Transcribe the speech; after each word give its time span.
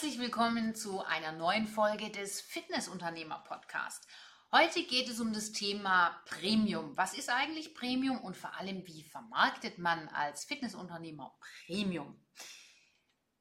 Herzlich 0.00 0.18
willkommen 0.18 0.74
zu 0.74 1.04
einer 1.04 1.32
neuen 1.32 1.66
Folge 1.66 2.08
des 2.08 2.40
Fitnessunternehmer 2.40 3.44
Podcast. 3.46 4.08
Heute 4.50 4.82
geht 4.84 5.10
es 5.10 5.20
um 5.20 5.34
das 5.34 5.52
Thema 5.52 6.18
Premium. 6.24 6.96
Was 6.96 7.12
ist 7.12 7.28
eigentlich 7.28 7.74
Premium 7.74 8.18
und 8.18 8.34
vor 8.34 8.54
allem, 8.54 8.86
wie 8.86 9.02
vermarktet 9.02 9.76
man 9.76 10.08
als 10.08 10.46
Fitnessunternehmer 10.46 11.38
Premium? 11.66 12.18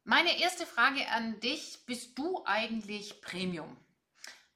Meine 0.04 0.38
erste 0.38 0.66
Frage 0.66 1.08
an 1.08 1.40
dich, 1.40 1.86
bist 1.86 2.20
du 2.20 2.44
eigentlich 2.44 3.22
Premium? 3.22 3.78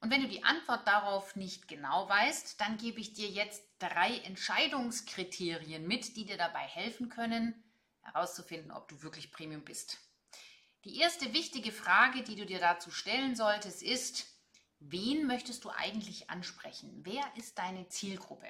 Und 0.00 0.10
wenn 0.10 0.20
du 0.20 0.28
die 0.28 0.44
Antwort 0.44 0.86
darauf 0.86 1.36
nicht 1.36 1.68
genau 1.68 2.06
weißt, 2.06 2.60
dann 2.60 2.76
gebe 2.76 3.00
ich 3.00 3.14
dir 3.14 3.30
jetzt 3.30 3.62
drei 3.78 4.18
Entscheidungskriterien 4.24 5.86
mit, 5.86 6.18
die 6.18 6.26
dir 6.26 6.36
dabei 6.36 6.66
helfen 6.66 7.08
können, 7.08 7.64
herauszufinden, 8.02 8.72
ob 8.72 8.88
du 8.88 9.00
wirklich 9.00 9.32
Premium 9.32 9.64
bist. 9.64 10.03
Die 10.84 10.98
erste 10.98 11.32
wichtige 11.32 11.72
Frage, 11.72 12.22
die 12.22 12.36
du 12.36 12.44
dir 12.44 12.60
dazu 12.60 12.90
stellen 12.90 13.34
solltest, 13.34 13.82
ist, 13.82 14.26
wen 14.80 15.26
möchtest 15.26 15.64
du 15.64 15.70
eigentlich 15.70 16.28
ansprechen? 16.28 17.00
Wer 17.04 17.24
ist 17.36 17.58
deine 17.58 17.88
Zielgruppe? 17.88 18.46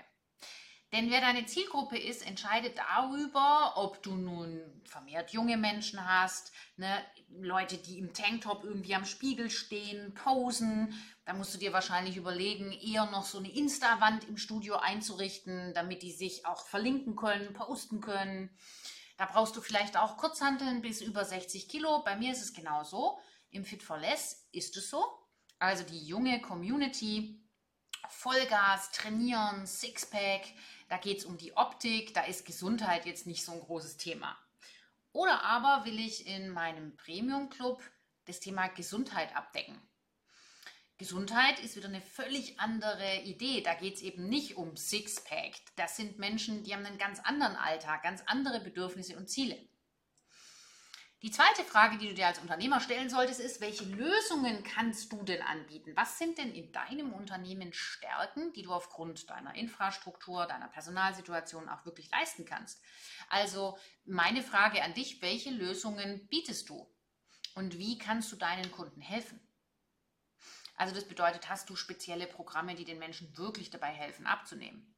Denn 0.93 1.11
wer 1.11 1.21
deine 1.21 1.47
Zielgruppe 1.47 1.97
ist, 1.97 2.27
entscheidet 2.27 2.77
darüber, 2.79 3.75
ob 3.77 4.03
du 4.03 4.17
nun 4.17 4.61
vermehrt 4.85 5.31
junge 5.31 5.57
Menschen 5.57 6.07
hast, 6.09 6.53
ne, 6.77 7.05
Leute, 7.29 7.79
die 7.79 7.99
im 7.99 8.13
Tanktop 8.13 8.65
irgendwie 8.65 8.95
am 8.95 9.05
Spiegel 9.05 9.49
stehen, 9.49 10.15
posen. 10.15 10.95
Da 11.25 11.35
musst 11.35 11.55
du 11.55 11.59
dir 11.59 11.73
wahrscheinlich 11.73 12.17
überlegen, 12.17 12.73
eher 12.73 13.07
noch 13.07 13.25
so 13.25 13.39
eine 13.39 13.53
Insta-Wand 13.53 14.25
im 14.29 14.37
Studio 14.37 14.77
einzurichten, 14.77 15.73
damit 15.75 16.03
die 16.03 16.13
sich 16.13 16.47
auch 16.47 16.67
verlinken 16.67 17.17
können, 17.17 17.53
posten 17.55 18.01
können. 18.01 18.51
Da 19.17 19.27
brauchst 19.27 19.57
du 19.57 19.61
vielleicht 19.61 19.97
auch 19.97 20.17
Kurzhanteln 20.17 20.83
bis 20.83 21.01
über 21.01 21.25
60 21.25 21.69
Kilo. 21.69 22.03
Bei 22.03 22.17
mir 22.17 22.33
ist 22.33 22.43
es 22.43 22.53
genau 22.53 22.83
so. 22.83 23.19
Im 23.51 23.65
Fit 23.65 23.83
for 23.83 23.99
Less 23.99 24.49
ist 24.53 24.77
es 24.77 24.91
so. 24.91 25.05
Also 25.59 25.85
die 25.85 26.05
junge 26.05 26.41
Community, 26.43 27.41
Vollgas, 28.09 28.91
trainieren, 28.91 29.67
Sixpack, 29.67 30.43
da 30.89 30.97
geht 30.99 31.19
es 31.19 31.25
um 31.25 31.39
die 31.39 31.57
Optik, 31.57 32.13
da 32.13 32.25
ist 32.25 32.45
Gesundheit 32.45 33.07
jetzt 33.07 33.27
nicht 33.27 33.45
so 33.45 33.53
ein 33.53 33.61
großes 33.61 33.97
Thema. 33.97 34.37
Oder 35.13 35.43
aber 35.43 35.85
will 35.85 35.99
ich 35.99 36.27
in 36.27 36.49
meinem 36.49 36.97
Premium 36.97 37.49
Club 37.49 37.83
das 38.25 38.41
Thema 38.41 38.67
Gesundheit 38.67 39.35
abdecken. 39.37 39.81
Gesundheit 41.05 41.61
ist 41.61 41.77
wieder 41.77 41.89
eine 41.89 42.01
völlig 42.01 42.59
andere 42.59 43.21
Idee. 43.25 43.61
Da 43.61 43.75
geht 43.75 43.97
es 43.97 44.01
eben 44.01 44.27
nicht 44.27 44.57
um 44.57 44.75
Sixpack. 44.75 45.53
Das 45.77 45.99
sind 45.99 46.19
Menschen, 46.19 46.65
die 46.65 46.73
haben 46.73 46.87
einen 46.87 46.97
ganz 46.97 47.21
anderen 47.21 47.57
Alltag, 47.57 48.03
ganz 48.03 48.23
andere 48.25 48.59
Bedürfnisse 48.61 49.15
und 49.15 49.29
Ziele. 49.29 49.59
Die 51.21 51.31
zweite 51.31 51.63
Frage, 51.63 51.99
die 51.99 52.09
du 52.09 52.15
dir 52.15 52.27
als 52.27 52.39
Unternehmer 52.39 52.81
stellen 52.81 53.11
solltest, 53.11 53.41
ist, 53.41 53.61
welche 53.61 53.85
Lösungen 53.85 54.65
kannst 54.65 55.13
du 55.13 55.23
denn 55.25 55.43
anbieten? 55.43 55.93
Was 55.95 56.19
sind 56.19 56.39
denn 56.39 56.55
in 56.55 56.73
deinem 56.73 57.13
Unternehmen 57.13 57.75
Stärken, 57.75 58.55
die 58.55 58.63
du 58.63 58.73
aufgrund 58.73 59.29
deiner 59.29 59.55
Infrastruktur, 59.57 60.47
deiner 60.47 60.69
Personalsituation 60.69 61.69
auch 61.69 61.85
wirklich 61.85 62.11
leisten 62.13 62.47
kannst? 62.47 62.81
Also 63.29 63.77
meine 64.07 64.43
Frage 64.43 64.83
an 64.83 64.95
dich, 64.95 65.21
welche 65.21 65.51
Lösungen 65.51 66.27
bietest 66.29 66.71
du? 66.71 66.91
Und 67.55 67.77
wie 67.77 67.99
kannst 67.99 68.33
du 68.33 68.37
deinen 68.37 68.73
Kunden 68.73 69.03
helfen? 69.03 69.39
Also 70.77 70.95
das 70.95 71.05
bedeutet, 71.05 71.49
hast 71.49 71.71
du 71.71 71.77
spezielle 71.77 72.27
Programme, 72.27 72.75
die 72.75 72.85
den 72.85 72.99
Menschen 72.99 73.37
wirklich 73.37 73.71
dabei 73.71 73.89
helfen, 73.89 74.27
abzunehmen? 74.27 74.95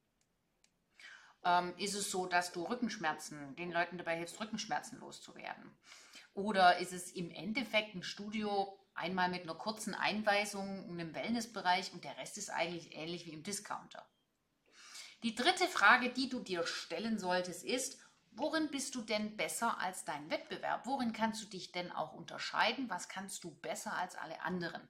Ähm, 1.44 1.74
ist 1.76 1.94
es 1.94 2.10
so, 2.10 2.26
dass 2.26 2.52
du 2.52 2.64
Rückenschmerzen, 2.64 3.54
den 3.56 3.70
Leuten 3.70 3.98
dabei 3.98 4.16
hilfst, 4.16 4.40
Rückenschmerzen 4.40 4.98
loszuwerden? 4.98 5.76
Oder 6.34 6.78
ist 6.78 6.92
es 6.92 7.12
im 7.12 7.30
Endeffekt 7.30 7.94
ein 7.94 8.02
Studio 8.02 8.78
einmal 8.94 9.28
mit 9.28 9.42
einer 9.42 9.54
kurzen 9.54 9.94
Einweisung 9.94 10.84
in 10.84 11.00
einem 11.00 11.14
Wellnessbereich 11.14 11.92
und 11.92 12.04
der 12.04 12.16
Rest 12.16 12.38
ist 12.38 12.50
eigentlich 12.50 12.94
ähnlich 12.96 13.26
wie 13.26 13.32
im 13.32 13.42
Discounter? 13.42 14.06
Die 15.22 15.34
dritte 15.34 15.66
Frage, 15.66 16.10
die 16.10 16.28
du 16.28 16.40
dir 16.40 16.66
stellen 16.66 17.18
solltest, 17.18 17.64
ist, 17.64 17.98
worin 18.32 18.70
bist 18.70 18.94
du 18.94 19.02
denn 19.02 19.36
besser 19.36 19.78
als 19.80 20.04
dein 20.04 20.30
Wettbewerb? 20.30 20.86
Worin 20.86 21.12
kannst 21.12 21.42
du 21.42 21.46
dich 21.46 21.72
denn 21.72 21.90
auch 21.90 22.12
unterscheiden? 22.12 22.90
Was 22.90 23.08
kannst 23.08 23.44
du 23.44 23.50
besser 23.50 23.94
als 23.94 24.14
alle 24.16 24.40
anderen? 24.42 24.86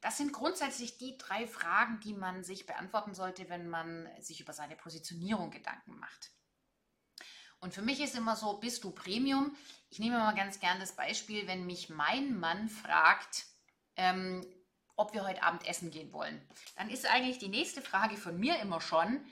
Das 0.00 0.18
sind 0.18 0.32
grundsätzlich 0.32 0.98
die 0.98 1.16
drei 1.18 1.46
Fragen, 1.46 2.00
die 2.00 2.14
man 2.14 2.44
sich 2.44 2.66
beantworten 2.66 3.14
sollte, 3.14 3.48
wenn 3.48 3.68
man 3.68 4.08
sich 4.20 4.40
über 4.40 4.52
seine 4.52 4.76
Positionierung 4.76 5.50
Gedanken 5.50 5.98
macht. 5.98 6.30
Und 7.58 7.74
für 7.74 7.82
mich 7.82 8.00
ist 8.00 8.14
immer 8.14 8.36
so, 8.36 8.58
bist 8.58 8.84
du 8.84 8.90
Premium? 8.90 9.56
Ich 9.88 9.98
nehme 9.98 10.18
mal 10.18 10.34
ganz 10.34 10.60
gern 10.60 10.78
das 10.78 10.92
Beispiel, 10.92 11.46
wenn 11.46 11.66
mich 11.66 11.88
mein 11.88 12.38
Mann 12.38 12.68
fragt, 12.68 13.46
ähm, 13.96 14.46
ob 14.96 15.14
wir 15.14 15.24
heute 15.24 15.42
Abend 15.42 15.66
essen 15.66 15.90
gehen 15.90 16.12
wollen. 16.12 16.40
Dann 16.76 16.90
ist 16.90 17.06
eigentlich 17.06 17.38
die 17.38 17.48
nächste 17.48 17.82
Frage 17.82 18.16
von 18.16 18.38
mir 18.38 18.58
immer 18.60 18.80
schon, 18.80 19.24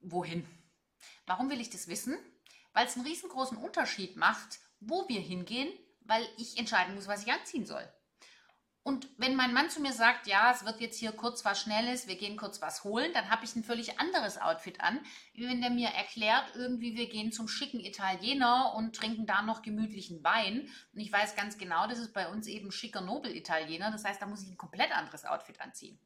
wohin? 0.00 0.46
Warum 1.26 1.50
will 1.50 1.60
ich 1.60 1.70
das 1.70 1.88
wissen? 1.88 2.16
Weil 2.72 2.86
es 2.86 2.96
einen 2.96 3.06
riesengroßen 3.06 3.56
Unterschied 3.56 4.16
macht, 4.16 4.58
wo 4.80 5.08
wir 5.08 5.20
hingehen, 5.20 5.72
weil 6.00 6.26
ich 6.36 6.58
entscheiden 6.58 6.94
muss, 6.94 7.06
was 7.06 7.22
ich 7.22 7.32
anziehen 7.32 7.66
soll. 7.66 7.86
Und 8.86 9.08
wenn 9.16 9.34
mein 9.34 9.54
Mann 9.54 9.70
zu 9.70 9.80
mir 9.80 9.94
sagt, 9.94 10.26
ja, 10.26 10.52
es 10.52 10.66
wird 10.66 10.78
jetzt 10.82 10.98
hier 10.98 11.12
kurz 11.12 11.42
was 11.42 11.58
Schnelles, 11.58 12.06
wir 12.06 12.16
gehen 12.16 12.36
kurz 12.36 12.60
was 12.60 12.84
holen, 12.84 13.10
dann 13.14 13.30
habe 13.30 13.46
ich 13.46 13.56
ein 13.56 13.64
völlig 13.64 13.98
anderes 13.98 14.38
Outfit 14.38 14.82
an, 14.82 15.00
wie 15.32 15.48
wenn 15.48 15.62
der 15.62 15.70
mir 15.70 15.88
erklärt, 15.88 16.54
irgendwie 16.54 16.94
wir 16.94 17.08
gehen 17.08 17.32
zum 17.32 17.48
schicken 17.48 17.80
Italiener 17.80 18.74
und 18.76 18.94
trinken 18.94 19.24
da 19.24 19.40
noch 19.40 19.62
gemütlichen 19.62 20.22
Wein. 20.22 20.68
Und 20.92 21.00
ich 21.00 21.10
weiß 21.10 21.34
ganz 21.34 21.56
genau, 21.56 21.86
das 21.86 21.98
ist 21.98 22.12
bei 22.12 22.28
uns 22.28 22.46
eben 22.46 22.70
schicker 22.70 23.00
Nobel-Italiener. 23.00 23.90
Das 23.90 24.04
heißt, 24.04 24.20
da 24.20 24.26
muss 24.26 24.42
ich 24.42 24.50
ein 24.50 24.58
komplett 24.58 24.94
anderes 24.94 25.24
Outfit 25.24 25.62
anziehen. 25.62 25.98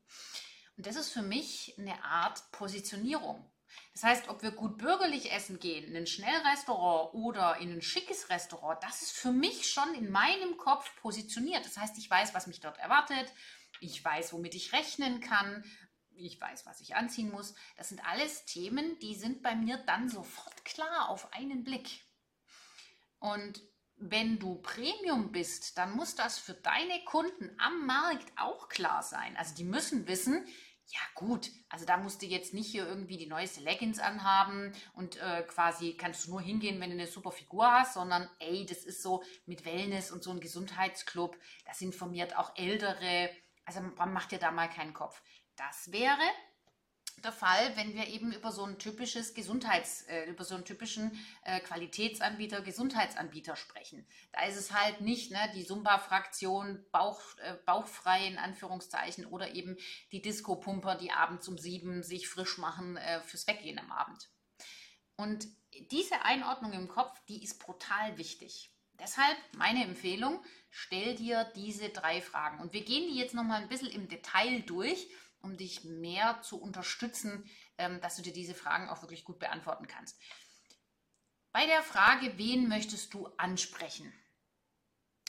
Und 0.76 0.86
das 0.86 0.94
ist 0.94 1.12
für 1.12 1.22
mich 1.22 1.74
eine 1.78 2.04
Art 2.04 2.40
Positionierung. 2.52 3.44
Das 3.92 4.04
heißt, 4.04 4.28
ob 4.28 4.42
wir 4.42 4.52
gut 4.52 4.78
bürgerlich 4.78 5.32
essen 5.32 5.58
gehen, 5.58 5.84
in 5.84 5.96
ein 5.96 6.06
Schnellrestaurant 6.06 7.14
oder 7.14 7.56
in 7.58 7.72
ein 7.72 7.82
schickes 7.82 8.30
Restaurant, 8.30 8.82
das 8.82 9.02
ist 9.02 9.12
für 9.12 9.32
mich 9.32 9.70
schon 9.70 9.92
in 9.94 10.10
meinem 10.10 10.56
Kopf 10.56 10.94
positioniert. 11.00 11.64
Das 11.64 11.76
heißt, 11.76 11.98
ich 11.98 12.08
weiß, 12.08 12.34
was 12.34 12.46
mich 12.46 12.60
dort 12.60 12.78
erwartet, 12.78 13.32
ich 13.80 14.04
weiß, 14.04 14.32
womit 14.32 14.54
ich 14.54 14.72
rechnen 14.72 15.20
kann, 15.20 15.64
ich 16.14 16.40
weiß, 16.40 16.66
was 16.66 16.80
ich 16.80 16.96
anziehen 16.96 17.30
muss. 17.30 17.54
Das 17.76 17.88
sind 17.88 18.04
alles 18.04 18.44
Themen, 18.44 18.98
die 19.00 19.14
sind 19.14 19.42
bei 19.42 19.54
mir 19.54 19.78
dann 19.78 20.08
sofort 20.08 20.64
klar 20.64 21.08
auf 21.08 21.32
einen 21.32 21.64
Blick. 21.64 22.04
Und 23.20 23.62
wenn 23.96 24.38
du 24.38 24.56
Premium 24.56 25.32
bist, 25.32 25.76
dann 25.76 25.92
muss 25.92 26.14
das 26.14 26.38
für 26.38 26.54
deine 26.54 27.04
Kunden 27.04 27.50
am 27.58 27.84
Markt 27.86 28.30
auch 28.36 28.68
klar 28.68 29.02
sein. 29.02 29.36
Also 29.36 29.54
die 29.54 29.64
müssen 29.64 30.06
wissen, 30.06 30.46
ja, 30.91 31.00
gut. 31.15 31.50
Also 31.69 31.84
da 31.84 31.99
musst 31.99 32.22
du 32.22 32.26
jetzt 32.26 32.54
nicht 32.54 32.71
hier 32.71 32.87
irgendwie 32.87 33.19
die 33.19 33.26
neueste 33.26 33.60
Leggings 33.60 33.99
anhaben 33.99 34.72
und 34.94 35.16
äh, 35.16 35.43
quasi 35.43 35.94
kannst 35.94 36.26
du 36.26 36.31
nur 36.31 36.41
hingehen, 36.41 36.81
wenn 36.81 36.91
du 36.91 36.97
eine 36.97 37.06
super 37.06 37.31
Figur 37.31 37.71
hast, 37.71 37.94
sondern 37.94 38.28
ey, 38.38 38.65
das 38.65 38.84
ist 38.84 39.03
so 39.03 39.22
mit 39.44 39.66
Wellness 39.66 40.10
und 40.10 40.22
so 40.22 40.31
ein 40.31 40.41
Gesundheitsclub, 40.41 41.37
das 41.66 41.82
informiert 41.82 42.38
auch 42.38 42.56
Ältere. 42.56 43.31
Also 43.66 43.81
man 43.81 44.15
macht 44.15 44.32
dir 44.32 44.38
da 44.38 44.50
mal 44.50 44.69
keinen 44.69 44.94
Kopf. 44.94 45.21
Das 45.56 45.93
wäre 45.93 46.22
der 47.22 47.32
Fall, 47.32 47.76
wenn 47.76 47.94
wir 47.94 48.06
eben 48.08 48.32
über 48.32 48.52
so 48.52 48.64
ein 48.64 48.78
typisches 48.78 49.34
Gesundheits, 49.34 50.02
äh, 50.02 50.24
über 50.24 50.44
so 50.44 50.54
einen 50.54 50.64
typischen 50.64 51.18
äh, 51.44 51.60
Qualitätsanbieter, 51.60 52.62
Gesundheitsanbieter 52.62 53.56
sprechen. 53.56 54.06
Da 54.32 54.44
ist 54.46 54.56
es 54.56 54.72
halt 54.72 55.00
nicht 55.00 55.30
ne, 55.30 55.38
die 55.54 55.64
Zumba-Fraktion 55.64 56.84
Bauch, 56.90 57.20
äh, 57.38 57.54
bauchfrei 57.64 58.26
in 58.26 58.38
Anführungszeichen 58.38 59.26
oder 59.26 59.54
eben 59.54 59.76
die 60.12 60.22
Disco-Pumper, 60.22 60.96
die 60.96 61.12
abends 61.12 61.48
um 61.48 61.58
sieben 61.58 62.02
sich 62.02 62.28
frisch 62.28 62.58
machen 62.58 62.96
äh, 62.96 63.20
fürs 63.22 63.46
Weggehen 63.46 63.78
am 63.78 63.90
Abend. 63.92 64.28
Und 65.16 65.48
diese 65.90 66.22
Einordnung 66.22 66.72
im 66.72 66.88
Kopf, 66.88 67.20
die 67.26 67.42
ist 67.42 67.58
brutal 67.58 68.19
wichtig. 68.19 68.70
Deshalb 69.00 69.37
meine 69.56 69.84
Empfehlung, 69.84 70.43
stell 70.70 71.14
dir 71.14 71.44
diese 71.54 71.88
drei 71.90 72.20
Fragen. 72.20 72.60
Und 72.60 72.72
wir 72.72 72.84
gehen 72.84 73.08
die 73.08 73.19
jetzt 73.19 73.34
nochmal 73.34 73.62
ein 73.62 73.69
bisschen 73.69 73.90
im 73.90 74.08
Detail 74.08 74.60
durch 74.62 75.08
um 75.43 75.56
dich 75.56 75.85
mehr 75.85 76.40
zu 76.43 76.61
unterstützen, 76.61 77.49
ähm, 77.79 78.00
dass 78.00 78.17
du 78.17 78.23
dir 78.23 78.32
diese 78.32 78.55
Fragen 78.55 78.88
auch 78.88 79.02
wirklich 79.02 79.25
gut 79.25 79.38
beantworten 79.38 79.87
kannst. 79.87 80.19
Bei 81.52 81.67
der 81.67 81.82
Frage, 81.82 82.37
wen 82.37 82.69
möchtest 82.69 83.14
du 83.14 83.26
ansprechen? 83.37 84.12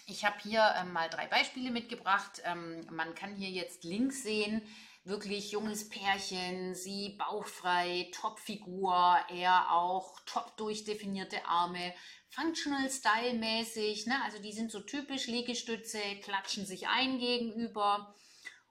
Ich 0.05 0.25
habe 0.25 0.37
hier 0.41 0.73
ähm, 0.77 0.91
mal 0.91 1.09
drei 1.09 1.27
Beispiele 1.27 1.71
mitgebracht. 1.71 2.41
Ähm, 2.43 2.85
man 2.91 3.13
kann 3.15 3.35
hier 3.35 3.49
jetzt 3.49 3.83
links 3.83 4.23
sehen, 4.23 4.61
wirklich 5.03 5.51
junges 5.51 5.87
Pärchen, 5.87 6.75
sie 6.75 7.15
bauchfrei, 7.17 8.09
Topfigur, 8.13 9.17
er 9.29 9.71
auch 9.71 10.19
top 10.25 10.57
durchdefinierte 10.57 11.45
Arme, 11.45 11.93
Functional 12.29 12.89
Style 12.89 13.33
mäßig, 13.33 14.05
ne? 14.05 14.21
also 14.23 14.39
die 14.39 14.53
sind 14.53 14.71
so 14.71 14.81
typisch 14.81 15.27
Liegestütze, 15.27 15.99
klatschen 16.23 16.65
sich 16.65 16.87
ein 16.87 17.19
gegenüber. 17.19 18.13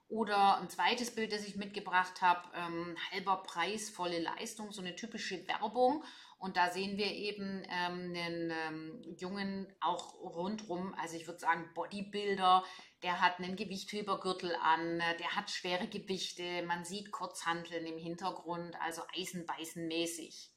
Oder 0.09 0.57
ein 0.57 0.69
zweites 0.69 1.13
Bild, 1.13 1.31
das 1.31 1.47
ich 1.47 1.55
mitgebracht 1.55 2.21
habe, 2.21 2.41
ähm, 2.55 2.97
halber 3.11 3.43
Preis, 3.43 3.91
volle 3.91 4.19
Leistung, 4.19 4.71
so 4.71 4.81
eine 4.81 4.95
typische 4.95 5.47
Werbung. 5.47 6.03
Und 6.39 6.57
da 6.57 6.71
sehen 6.71 6.97
wir 6.97 7.11
eben 7.11 7.63
ähm, 7.69 8.13
einen 8.15 8.51
ähm, 8.51 9.15
Jungen 9.17 9.71
auch 9.81 10.15
rundrum, 10.15 10.95
also 10.95 11.15
ich 11.15 11.27
würde 11.27 11.39
sagen 11.39 11.69
Bodybuilder, 11.75 12.63
der 13.03 13.21
hat 13.21 13.39
einen 13.39 13.55
Gewichthebergürtel 13.55 14.55
an, 14.55 14.99
der 15.19 15.35
hat 15.35 15.51
schwere 15.51 15.87
Gewichte, 15.87 16.63
man 16.65 16.85
sieht 16.85 17.11
Kurzhanteln 17.11 17.85
im 17.85 17.97
Hintergrund, 17.97 18.75
also 18.81 19.01
Eisenbeißenmäßig. 19.15 20.49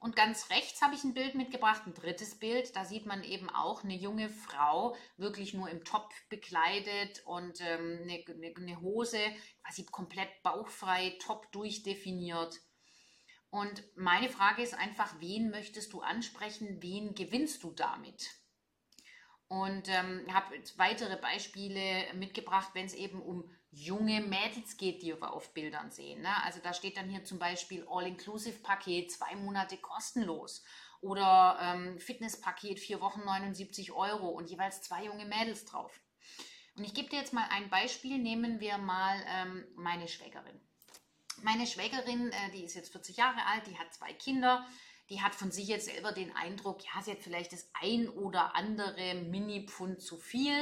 Und 0.00 0.16
ganz 0.16 0.50
rechts 0.50 0.82
habe 0.82 0.94
ich 0.94 1.04
ein 1.04 1.14
Bild 1.14 1.34
mitgebracht, 1.34 1.82
ein 1.86 1.94
drittes 1.94 2.38
Bild. 2.38 2.76
Da 2.76 2.84
sieht 2.84 3.06
man 3.06 3.24
eben 3.24 3.48
auch 3.48 3.84
eine 3.84 3.94
junge 3.94 4.28
Frau, 4.28 4.96
wirklich 5.16 5.54
nur 5.54 5.68
im 5.70 5.84
Top 5.84 6.10
bekleidet 6.28 7.22
und 7.24 7.60
ähm, 7.60 8.00
eine, 8.02 8.24
eine, 8.28 8.54
eine 8.56 8.80
Hose, 8.80 9.20
quasi 9.62 9.84
komplett 9.86 10.42
bauchfrei, 10.42 11.16
top 11.20 11.50
durchdefiniert. 11.52 12.60
Und 13.50 13.84
meine 13.96 14.28
Frage 14.28 14.62
ist 14.62 14.74
einfach, 14.74 15.14
wen 15.20 15.50
möchtest 15.50 15.92
du 15.92 16.00
ansprechen, 16.00 16.82
wen 16.82 17.14
gewinnst 17.14 17.62
du 17.62 17.70
damit? 17.70 18.28
Und 19.46 19.88
ähm, 19.88 20.26
habe 20.34 20.56
weitere 20.76 21.16
Beispiele 21.16 22.12
mitgebracht, 22.14 22.70
wenn 22.74 22.86
es 22.86 22.94
eben 22.94 23.22
um 23.22 23.48
junge 23.74 24.20
Mädels 24.20 24.76
geht, 24.76 25.02
die 25.02 25.14
wir 25.14 25.32
auf 25.32 25.52
Bildern 25.52 25.90
sehen. 25.90 26.22
Ne? 26.22 26.42
Also 26.44 26.60
da 26.62 26.72
steht 26.72 26.96
dann 26.96 27.08
hier 27.08 27.24
zum 27.24 27.38
Beispiel 27.38 27.86
All-Inclusive-Paket, 27.88 29.10
zwei 29.10 29.34
Monate 29.36 29.76
kostenlos. 29.76 30.62
Oder 31.00 31.58
ähm, 31.60 31.98
Fitnesspaket, 31.98 32.80
vier 32.80 33.00
Wochen 33.00 33.24
79 33.24 33.92
Euro 33.92 34.28
und 34.28 34.48
jeweils 34.48 34.80
zwei 34.82 35.04
junge 35.04 35.26
Mädels 35.26 35.66
drauf. 35.66 36.00
Und 36.76 36.84
ich 36.84 36.94
gebe 36.94 37.08
dir 37.08 37.18
jetzt 37.18 37.34
mal 37.34 37.46
ein 37.50 37.68
Beispiel. 37.68 38.18
Nehmen 38.18 38.58
wir 38.58 38.78
mal 38.78 39.22
ähm, 39.28 39.66
meine 39.76 40.08
Schwägerin. 40.08 40.60
Meine 41.42 41.66
Schwägerin, 41.66 42.30
äh, 42.30 42.50
die 42.52 42.64
ist 42.64 42.74
jetzt 42.74 42.92
40 42.92 43.18
Jahre 43.18 43.44
alt, 43.46 43.66
die 43.66 43.78
hat 43.78 43.92
zwei 43.92 44.14
Kinder. 44.14 44.66
Die 45.10 45.20
hat 45.20 45.34
von 45.34 45.50
sich 45.50 45.68
jetzt 45.68 45.86
selber 45.86 46.12
den 46.12 46.34
Eindruck, 46.34 46.82
ja, 46.82 47.02
sie 47.02 47.10
hat 47.10 47.18
vielleicht 47.18 47.52
das 47.52 47.68
ein 47.74 48.08
oder 48.08 48.56
andere 48.56 49.14
Mini-Pfund 49.14 50.00
zu 50.00 50.16
viel 50.16 50.56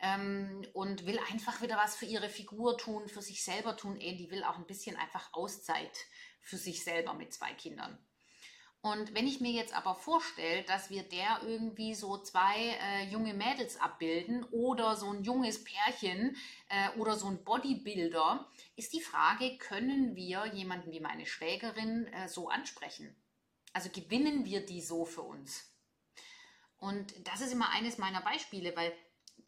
ähm, 0.00 0.66
und 0.72 1.06
will 1.06 1.18
einfach 1.30 1.62
wieder 1.62 1.76
was 1.76 1.96
für 1.96 2.06
ihre 2.06 2.28
Figur 2.28 2.78
tun, 2.78 3.08
für 3.08 3.22
sich 3.22 3.42
selber 3.42 3.76
tun. 3.76 3.98
Die 3.98 4.30
will 4.30 4.44
auch 4.44 4.56
ein 4.56 4.66
bisschen 4.66 4.96
einfach 4.96 5.32
Auszeit 5.32 5.96
für 6.40 6.56
sich 6.56 6.84
selber 6.84 7.14
mit 7.14 7.32
zwei 7.32 7.52
Kindern. 7.54 7.98
Und 8.80 9.12
wenn 9.12 9.26
ich 9.26 9.40
mir 9.40 9.50
jetzt 9.50 9.74
aber 9.74 9.96
vorstelle, 9.96 10.62
dass 10.62 10.88
wir 10.88 11.02
der 11.02 11.40
irgendwie 11.44 11.94
so 11.94 12.16
zwei 12.18 12.78
äh, 12.80 13.04
junge 13.10 13.34
Mädels 13.34 13.76
abbilden 13.80 14.44
oder 14.52 14.94
so 14.94 15.10
ein 15.10 15.24
junges 15.24 15.64
Pärchen 15.64 16.36
äh, 16.68 16.96
oder 16.96 17.16
so 17.16 17.26
ein 17.26 17.42
Bodybuilder, 17.42 18.48
ist 18.76 18.92
die 18.92 19.00
Frage, 19.00 19.58
können 19.58 20.14
wir 20.14 20.46
jemanden 20.54 20.92
wie 20.92 21.00
meine 21.00 21.26
Schwägerin 21.26 22.06
äh, 22.06 22.28
so 22.28 22.48
ansprechen? 22.48 23.16
Also 23.72 23.90
gewinnen 23.90 24.44
wir 24.44 24.64
die 24.64 24.80
so 24.80 25.04
für 25.04 25.22
uns? 25.22 25.74
Und 26.78 27.12
das 27.26 27.40
ist 27.40 27.52
immer 27.52 27.70
eines 27.70 27.98
meiner 27.98 28.20
Beispiele, 28.20 28.76
weil 28.76 28.92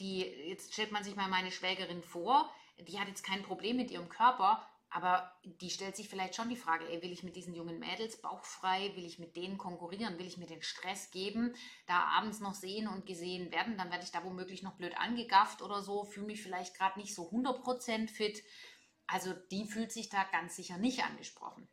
die, 0.01 0.21
jetzt 0.49 0.73
stellt 0.73 0.93
man 0.93 1.05
sich 1.05 1.15
mal 1.15 1.29
meine 1.29 1.53
Schwägerin 1.53 2.03
vor, 2.03 2.51
die 2.79 2.99
hat 2.99 3.09
jetzt 3.09 3.25
kein 3.25 3.43
Problem 3.43 3.77
mit 3.77 3.91
ihrem 3.91 4.09
Körper, 4.09 4.67
aber 4.93 5.33
die 5.45 5.71
stellt 5.71 5.95
sich 5.95 6.09
vielleicht 6.09 6.35
schon 6.35 6.49
die 6.49 6.57
Frage, 6.57 6.89
ey, 6.89 7.01
will 7.01 7.13
ich 7.13 7.23
mit 7.23 7.37
diesen 7.37 7.55
jungen 7.55 7.79
Mädels 7.79 8.21
bauchfrei, 8.21 8.91
will 8.97 9.05
ich 9.05 9.21
mit 9.21 9.37
denen 9.37 9.57
konkurrieren, 9.57 10.19
will 10.19 10.27
ich 10.27 10.37
mir 10.37 10.47
den 10.47 10.63
Stress 10.63 11.13
geben, 11.13 11.55
da 11.87 12.01
abends 12.17 12.41
noch 12.41 12.55
sehen 12.55 12.89
und 12.89 13.07
gesehen 13.07 13.53
werden, 13.53 13.79
dann 13.79 13.91
werde 13.91 14.03
ich 14.03 14.11
da 14.11 14.25
womöglich 14.25 14.63
noch 14.63 14.77
blöd 14.77 14.99
angegafft 14.99 15.63
oder 15.63 15.81
so, 15.83 16.05
fühle 16.05 16.27
mich 16.27 16.43
vielleicht 16.43 16.77
gerade 16.77 16.99
nicht 16.99 17.15
so 17.15 17.31
100% 17.31 18.09
fit. 18.09 18.43
Also 19.07 19.33
die 19.53 19.65
fühlt 19.65 19.93
sich 19.93 20.09
da 20.09 20.25
ganz 20.25 20.57
sicher 20.57 20.77
nicht 20.77 21.05
angesprochen. 21.05 21.69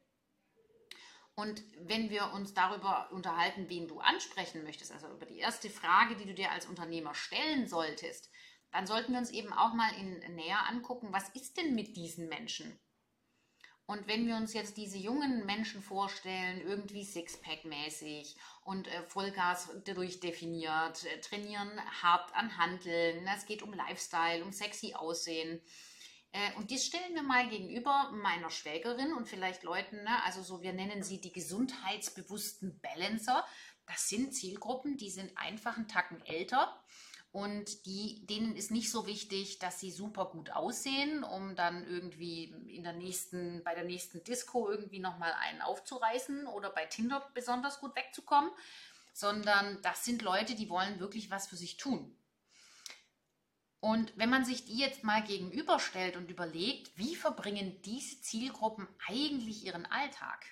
Und 1.39 1.61
wenn 1.81 2.09
wir 2.09 2.31
uns 2.33 2.55
darüber 2.55 3.11
unterhalten, 3.11 3.69
wen 3.69 3.87
du 3.87 3.99
ansprechen 3.99 4.63
möchtest, 4.63 4.91
also 4.91 5.07
über 5.07 5.27
die 5.27 5.37
erste 5.37 5.69
Frage, 5.69 6.15
die 6.15 6.25
du 6.25 6.33
dir 6.33 6.49
als 6.49 6.65
Unternehmer 6.65 7.13
stellen 7.13 7.67
solltest, 7.67 8.31
dann 8.71 8.87
sollten 8.87 9.11
wir 9.11 9.19
uns 9.19 9.29
eben 9.29 9.53
auch 9.53 9.75
mal 9.75 9.91
in, 9.99 10.35
näher 10.35 10.67
angucken, 10.67 11.09
was 11.11 11.29
ist 11.29 11.55
denn 11.57 11.75
mit 11.75 11.95
diesen 11.95 12.27
Menschen? 12.27 12.79
Und 13.85 14.07
wenn 14.07 14.25
wir 14.25 14.35
uns 14.35 14.53
jetzt 14.53 14.77
diese 14.77 14.97
jungen 14.97 15.45
Menschen 15.45 15.83
vorstellen, 15.83 16.59
irgendwie 16.59 17.05
Sixpack-mäßig 17.05 18.35
und 18.65 18.87
äh, 18.87 19.03
Vollgas 19.03 19.69
durchdefiniert, 19.85 21.05
äh, 21.05 21.21
trainieren 21.21 21.69
hart 22.01 22.35
an 22.35 22.57
Handeln, 22.57 23.27
es 23.27 23.45
geht 23.45 23.61
um 23.61 23.73
Lifestyle, 23.73 24.43
um 24.43 24.51
sexy 24.51 24.95
Aussehen. 24.95 25.61
Äh, 26.37 26.55
und 26.57 26.71
das 26.71 26.85
stellen 26.85 27.15
wir 27.15 27.23
mal 27.23 27.47
gegenüber 27.49 28.11
meiner 28.11 28.51
Schwägerin 28.51 29.13
und 29.13 29.27
vielleicht 29.27 29.63
Leuten, 29.63 30.03
ne, 30.03 30.23
also 30.23 30.43
so, 30.43 30.61
wir 30.61 30.73
nennen 30.73 31.01
sie 31.01 31.19
die 31.19 31.31
gesundheitsbewussten 31.31 32.79
Balancer. 32.79 33.43
Das 33.87 34.07
sind 34.07 34.35
Zielgruppen, 34.35 34.97
die 34.97 35.09
sind 35.09 35.35
einfach 35.35 35.77
einen 35.77 35.87
Tacken 35.87 36.23
älter 36.25 36.79
und 37.31 37.85
die, 37.85 38.25
denen 38.27 38.55
ist 38.55 38.71
nicht 38.71 38.91
so 38.91 39.07
wichtig, 39.07 39.59
dass 39.59 39.79
sie 39.79 39.91
super 39.91 40.25
gut 40.25 40.51
aussehen, 40.51 41.23
um 41.23 41.55
dann 41.55 41.85
irgendwie 41.87 42.45
in 42.67 42.83
der 42.83 42.93
nächsten, 42.93 43.63
bei 43.63 43.73
der 43.73 43.85
nächsten 43.85 44.23
Disco 44.23 44.69
irgendwie 44.69 44.99
nochmal 44.99 45.33
einen 45.39 45.61
aufzureißen 45.61 46.47
oder 46.47 46.69
bei 46.69 46.85
Tinder 46.85 47.27
besonders 47.33 47.79
gut 47.79 47.95
wegzukommen, 47.95 48.51
sondern 49.13 49.81
das 49.81 50.05
sind 50.05 50.21
Leute, 50.21 50.53
die 50.55 50.69
wollen 50.69 50.99
wirklich 50.99 51.31
was 51.31 51.47
für 51.47 51.55
sich 51.55 51.77
tun. 51.77 52.15
Und 53.79 54.11
wenn 54.15 54.29
man 54.29 54.43
sich 54.43 54.65
die 54.65 54.77
jetzt 54.77 55.03
mal 55.03 55.23
gegenüberstellt 55.23 56.17
und 56.17 56.31
überlegt, 56.31 56.97
wie 56.97 57.15
verbringen 57.15 57.81
diese 57.83 58.19
Zielgruppen 58.21 58.87
eigentlich 59.07 59.65
ihren 59.65 59.85
Alltag? 59.85 60.45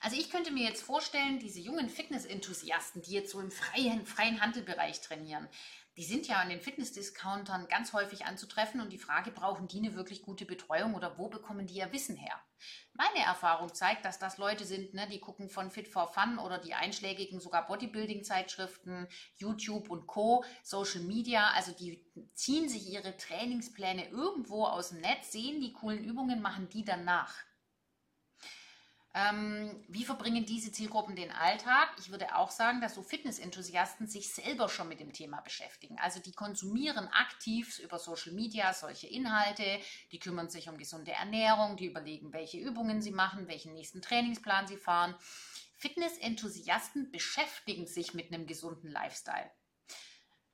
Also 0.00 0.16
ich 0.16 0.30
könnte 0.30 0.52
mir 0.52 0.64
jetzt 0.64 0.82
vorstellen, 0.82 1.38
diese 1.38 1.60
jungen 1.60 1.88
Fitness-Enthusiasten, 1.88 3.02
die 3.02 3.12
jetzt 3.12 3.32
so 3.32 3.40
im 3.40 3.50
freien, 3.50 4.06
freien 4.06 4.40
Handelbereich 4.40 5.00
trainieren, 5.00 5.48
die 5.96 6.04
sind 6.04 6.28
ja 6.28 6.36
an 6.36 6.50
den 6.50 6.60
Fitness-Discountern 6.60 7.68
ganz 7.68 7.92
häufig 7.92 8.26
anzutreffen 8.26 8.80
und 8.80 8.92
die 8.92 8.98
Frage, 8.98 9.30
brauchen 9.30 9.66
die 9.66 9.78
eine 9.78 9.94
wirklich 9.94 10.22
gute 10.22 10.44
Betreuung 10.44 10.94
oder 10.94 11.16
wo 11.16 11.28
bekommen 11.28 11.66
die 11.66 11.78
ihr 11.78 11.92
Wissen 11.92 12.16
her? 12.16 12.38
Meine 12.96 13.26
Erfahrung 13.26 13.74
zeigt, 13.74 14.04
dass 14.04 14.18
das 14.18 14.38
Leute 14.38 14.64
sind, 14.64 14.94
ne, 14.94 15.06
die 15.08 15.20
gucken 15.20 15.50
von 15.50 15.70
Fit 15.70 15.88
for 15.88 16.08
Fun 16.08 16.38
oder 16.38 16.58
die 16.58 16.74
einschlägigen 16.74 17.40
sogar 17.40 17.66
Bodybuilding-Zeitschriften, 17.66 19.06
YouTube 19.36 19.90
und 19.90 20.06
Co., 20.06 20.44
Social 20.62 21.02
Media, 21.02 21.50
also 21.54 21.72
die 21.72 22.04
ziehen 22.34 22.68
sich 22.68 22.88
ihre 22.88 23.16
Trainingspläne 23.16 24.08
irgendwo 24.08 24.64
aus 24.64 24.90
dem 24.90 25.00
Netz, 25.00 25.32
sehen 25.32 25.60
die 25.60 25.72
coolen 25.72 26.04
Übungen, 26.04 26.40
machen 26.40 26.68
die 26.70 26.84
dann 26.84 27.04
nach. 27.04 27.34
Ähm, 29.18 29.82
wie 29.88 30.04
verbringen 30.04 30.44
diese 30.44 30.70
Zielgruppen 30.70 31.16
den 31.16 31.32
Alltag? 31.32 31.88
Ich 31.98 32.10
würde 32.10 32.36
auch 32.36 32.50
sagen, 32.50 32.82
dass 32.82 32.94
so 32.94 33.02
Fitness-Enthusiasten 33.02 34.06
sich 34.06 34.28
selber 34.28 34.68
schon 34.68 34.90
mit 34.90 35.00
dem 35.00 35.14
Thema 35.14 35.40
beschäftigen. 35.40 35.96
Also 35.98 36.20
die 36.20 36.32
konsumieren 36.32 37.08
aktiv 37.08 37.78
über 37.78 37.98
Social 37.98 38.32
Media 38.32 38.74
solche 38.74 39.06
Inhalte, 39.06 39.80
die 40.12 40.18
kümmern 40.18 40.50
sich 40.50 40.68
um 40.68 40.76
gesunde 40.76 41.12
Ernährung, 41.12 41.78
die 41.78 41.86
überlegen, 41.86 42.34
welche 42.34 42.58
Übungen 42.58 43.00
sie 43.00 43.10
machen, 43.10 43.48
welchen 43.48 43.72
nächsten 43.72 44.02
Trainingsplan 44.02 44.66
sie 44.66 44.76
fahren. 44.76 45.14
Fitness-Enthusiasten 45.76 47.10
beschäftigen 47.10 47.86
sich 47.86 48.12
mit 48.12 48.30
einem 48.30 48.46
gesunden 48.46 48.90
Lifestyle. 48.90 49.50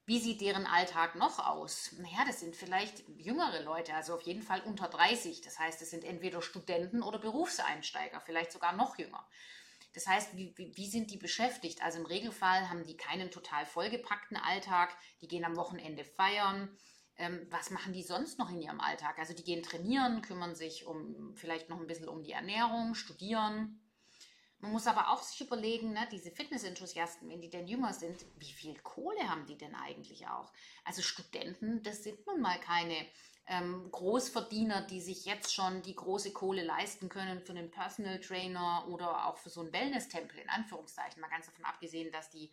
Wie 0.04 0.18
sieht 0.18 0.40
deren 0.40 0.66
Alltag 0.66 1.14
noch 1.14 1.38
aus? 1.38 1.92
Naja, 1.98 2.24
das 2.26 2.40
sind 2.40 2.56
vielleicht 2.56 3.08
jüngere 3.16 3.62
Leute, 3.62 3.94
also 3.94 4.14
auf 4.14 4.22
jeden 4.22 4.42
Fall 4.42 4.60
unter 4.62 4.88
30. 4.88 5.42
Das 5.42 5.60
heißt, 5.60 5.80
es 5.80 5.90
sind 5.90 6.04
entweder 6.04 6.42
Studenten 6.42 7.02
oder 7.02 7.20
Berufseinsteiger, 7.20 8.20
vielleicht 8.20 8.50
sogar 8.50 8.72
noch 8.72 8.98
jünger. 8.98 9.24
Das 9.94 10.06
heißt, 10.06 10.36
wie, 10.36 10.54
wie, 10.56 10.88
sind 10.88 11.10
die 11.10 11.18
beschäftigt? 11.18 11.82
Also 11.82 11.98
im 11.98 12.06
Regelfall 12.06 12.68
haben 12.68 12.84
die 12.84 12.96
keinen 12.96 13.30
total 13.30 13.66
vollgepackten 13.66 14.36
Alltag, 14.36 14.96
die 15.20 15.28
gehen 15.28 15.44
am 15.44 15.56
Wochenende 15.56 16.04
feiern. 16.04 16.76
Ähm, 17.16 17.46
was 17.50 17.70
machen 17.70 17.92
die 17.92 18.02
sonst 18.02 18.38
noch 18.38 18.50
in 18.50 18.60
ihrem 18.60 18.80
Alltag? 18.80 19.18
Also 19.18 19.34
die 19.34 19.44
gehen 19.44 19.62
trainieren, 19.62 20.22
kümmern 20.22 20.54
sich 20.54 20.86
um 20.86 21.34
vielleicht 21.36 21.68
noch 21.68 21.78
ein 21.78 21.86
bisschen 21.86 22.08
um 22.08 22.22
die 22.22 22.32
Ernährung, 22.32 22.94
studieren, 22.94 23.81
man 24.62 24.72
muss 24.72 24.86
aber 24.86 25.10
auch 25.10 25.22
sich 25.22 25.40
überlegen, 25.40 25.92
ne, 25.92 26.08
diese 26.10 26.30
Fitness-Enthusiasten, 26.30 27.28
wenn 27.28 27.40
die 27.40 27.50
denn 27.50 27.66
jünger 27.66 27.92
sind, 27.92 28.24
wie 28.38 28.52
viel 28.52 28.78
Kohle 28.78 29.28
haben 29.28 29.44
die 29.46 29.58
denn 29.58 29.74
eigentlich 29.74 30.28
auch? 30.28 30.52
Also 30.84 31.02
Studenten, 31.02 31.82
das 31.82 32.04
sind 32.04 32.24
nun 32.28 32.40
mal 32.40 32.60
keine 32.60 32.94
ähm, 33.48 33.90
Großverdiener, 33.90 34.82
die 34.82 35.00
sich 35.00 35.24
jetzt 35.24 35.52
schon 35.52 35.82
die 35.82 35.96
große 35.96 36.32
Kohle 36.32 36.62
leisten 36.62 37.08
können 37.08 37.40
für 37.40 37.50
einen 37.50 37.72
Personal 37.72 38.20
Trainer 38.20 38.86
oder 38.88 39.26
auch 39.26 39.36
für 39.36 39.50
so 39.50 39.62
einen 39.62 39.72
Wellness-Tempel, 39.72 40.38
in 40.38 40.48
Anführungszeichen. 40.48 41.20
Mal 41.20 41.28
ganz 41.28 41.46
davon 41.46 41.64
abgesehen, 41.64 42.12
dass 42.12 42.30
die 42.30 42.52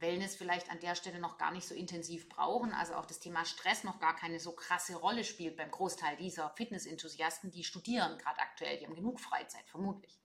Wellness 0.00 0.36
vielleicht 0.36 0.70
an 0.70 0.80
der 0.80 0.94
Stelle 0.96 1.18
noch 1.18 1.38
gar 1.38 1.50
nicht 1.50 1.66
so 1.66 1.74
intensiv 1.74 2.28
brauchen, 2.28 2.74
also 2.74 2.92
auch 2.94 3.06
das 3.06 3.20
Thema 3.20 3.46
Stress 3.46 3.84
noch 3.84 4.00
gar 4.00 4.14
keine 4.14 4.38
so 4.38 4.52
krasse 4.52 4.96
Rolle 4.96 5.24
spielt 5.24 5.56
beim 5.56 5.70
Großteil 5.70 6.18
dieser 6.18 6.50
Fitness-Enthusiasten, 6.50 7.50
die 7.50 7.64
studieren 7.64 8.18
gerade 8.18 8.38
aktuell, 8.38 8.78
die 8.78 8.84
haben 8.84 8.94
genug 8.94 9.18
Freizeit, 9.18 9.66
vermutlich. 9.66 10.20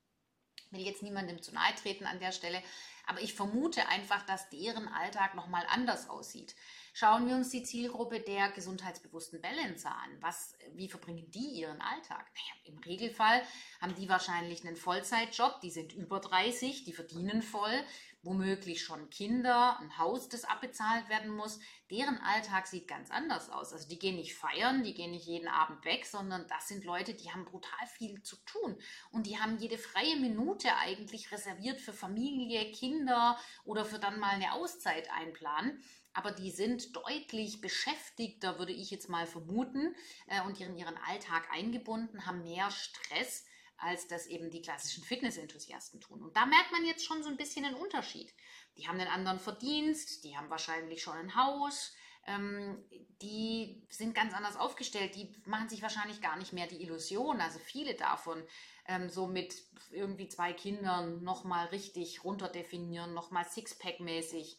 Will 0.74 0.82
jetzt 0.82 1.03
niemandem 1.03 1.42
zu 1.42 1.53
nahe 1.53 1.74
treten 1.75 2.06
an 2.06 2.20
der 2.20 2.32
Stelle, 2.32 2.62
aber 3.06 3.22
ich 3.22 3.34
vermute 3.34 3.88
einfach, 3.88 4.25
dass 4.25 4.50
deren 4.50 4.88
Alltag 4.88 5.36
nochmal 5.36 5.65
anders 5.70 6.10
aussieht. 6.10 6.56
Schauen 6.96 7.28
wir 7.28 7.36
uns 7.36 7.50
die 7.50 7.64
Zielgruppe 7.64 8.20
der 8.20 8.52
gesundheitsbewussten 8.52 9.42
Balancer 9.42 9.90
an. 9.90 10.12
Was, 10.22 10.56
wie 10.76 10.88
verbringen 10.88 11.32
die 11.32 11.60
ihren 11.60 11.82
Alltag? 11.82 12.32
Naja, 12.36 12.54
Im 12.66 12.78
Regelfall 12.78 13.42
haben 13.82 13.96
die 13.96 14.10
wahrscheinlich 14.10 14.64
einen 14.64 14.76
Vollzeitjob, 14.76 15.60
die 15.62 15.72
sind 15.72 15.94
über 15.94 16.20
30, 16.20 16.84
die 16.84 16.94
verdienen 16.94 17.42
voll, 17.42 17.84
womöglich 18.22 18.84
schon 18.84 19.10
Kinder, 19.10 19.80
ein 19.80 19.98
Haus, 19.98 20.30
das 20.30 20.46
abbezahlt 20.46 21.10
werden 21.10 21.36
muss. 21.36 21.60
Deren 21.90 22.20
Alltag 22.20 22.68
sieht 22.68 22.88
ganz 22.88 23.10
anders 23.10 23.50
aus. 23.50 23.74
Also 23.74 23.88
die 23.88 23.98
gehen 23.98 24.18
nicht 24.18 24.36
feiern, 24.36 24.84
die 24.84 24.94
gehen 24.94 25.12
nicht 25.12 25.26
jeden 25.26 25.48
Abend 25.48 25.84
weg, 25.86 26.06
sondern 26.06 26.48
das 26.48 26.68
sind 26.68 26.86
Leute, 26.86 27.16
die 27.16 27.32
haben 27.32 27.46
brutal 27.46 27.88
viel 27.88 28.22
zu 28.22 28.36
tun. 28.46 28.78
Und 29.10 29.26
die 29.26 29.40
haben 29.40 29.58
jede 29.58 29.80
freie 29.80 30.18
Minute 30.18 30.70
eigentlich 30.78 31.32
reserviert 31.32 31.82
für 31.82 31.92
Familie, 31.92 32.72
Kinder 32.72 33.40
oder 33.66 33.84
für 33.84 33.98
dann 33.98 34.20
mal 34.20 34.36
eine 34.36 34.54
Auszeit 34.54 35.10
einplanen 35.12 35.84
aber 36.13 36.32
die 36.32 36.51
sind 36.51 36.96
deutlich 36.96 37.62
beschäftigter, 37.62 38.60
würde 38.60 38.74
ich 38.74 38.91
jetzt 38.91 39.10
mal 39.10 39.25
vermuten, 39.27 39.96
äh, 40.27 40.41
und 40.41 40.60
in 40.60 40.75
ihren 40.75 40.98
Alltag 40.98 41.48
eingebunden, 41.51 42.25
haben 42.25 42.43
mehr 42.43 42.72
Stress 42.72 43.46
als 43.77 44.08
das 44.08 44.27
eben 44.27 44.50
die 44.50 44.62
klassischen 44.62 45.03
Fitnessenthusiasten 45.03 46.00
tun. 46.00 46.22
Und 46.22 46.36
da 46.38 46.46
merkt 46.46 46.72
man 46.72 46.86
jetzt 46.86 47.05
schon 47.05 47.22
so 47.22 47.29
ein 47.29 47.38
bisschen 47.38 47.65
einen 47.65 47.75
Unterschied. 47.75 48.34
Die 48.77 48.88
haben 48.88 49.00
einen 49.00 49.10
anderen 49.10 49.39
Verdienst, 49.39 50.24
die 50.24 50.38
haben 50.38 50.50
wahrscheinlich 50.50 51.01
schon 51.01 51.17
ein 51.17 51.36
Haus, 51.36 51.93
ähm, 52.25 52.84
die 53.22 53.86
sind 53.89 54.15
ganz 54.15 54.34
anders 54.34 54.55
aufgestellt, 54.55 55.15
die 55.15 55.36
machen 55.46 55.67
sich 55.67 55.82
wahrscheinlich 55.82 56.22
gar 56.22 56.38
nicht 56.38 56.53
mehr 56.53 56.67
die 56.67 56.82
Illusion, 56.82 57.41
also 57.41 57.60
viele 57.60 57.96
davon, 57.96 58.41
ähm, 58.88 59.10
so 59.10 59.27
mit 59.27 59.55
irgendwie 59.91 60.29
zwei 60.29 60.53
Kindern 60.53 61.22
nochmal 61.24 61.67
richtig 61.67 62.24
runterdefinieren, 62.24 63.13
nochmal 63.13 63.43
Sixpack-mäßig 63.46 64.58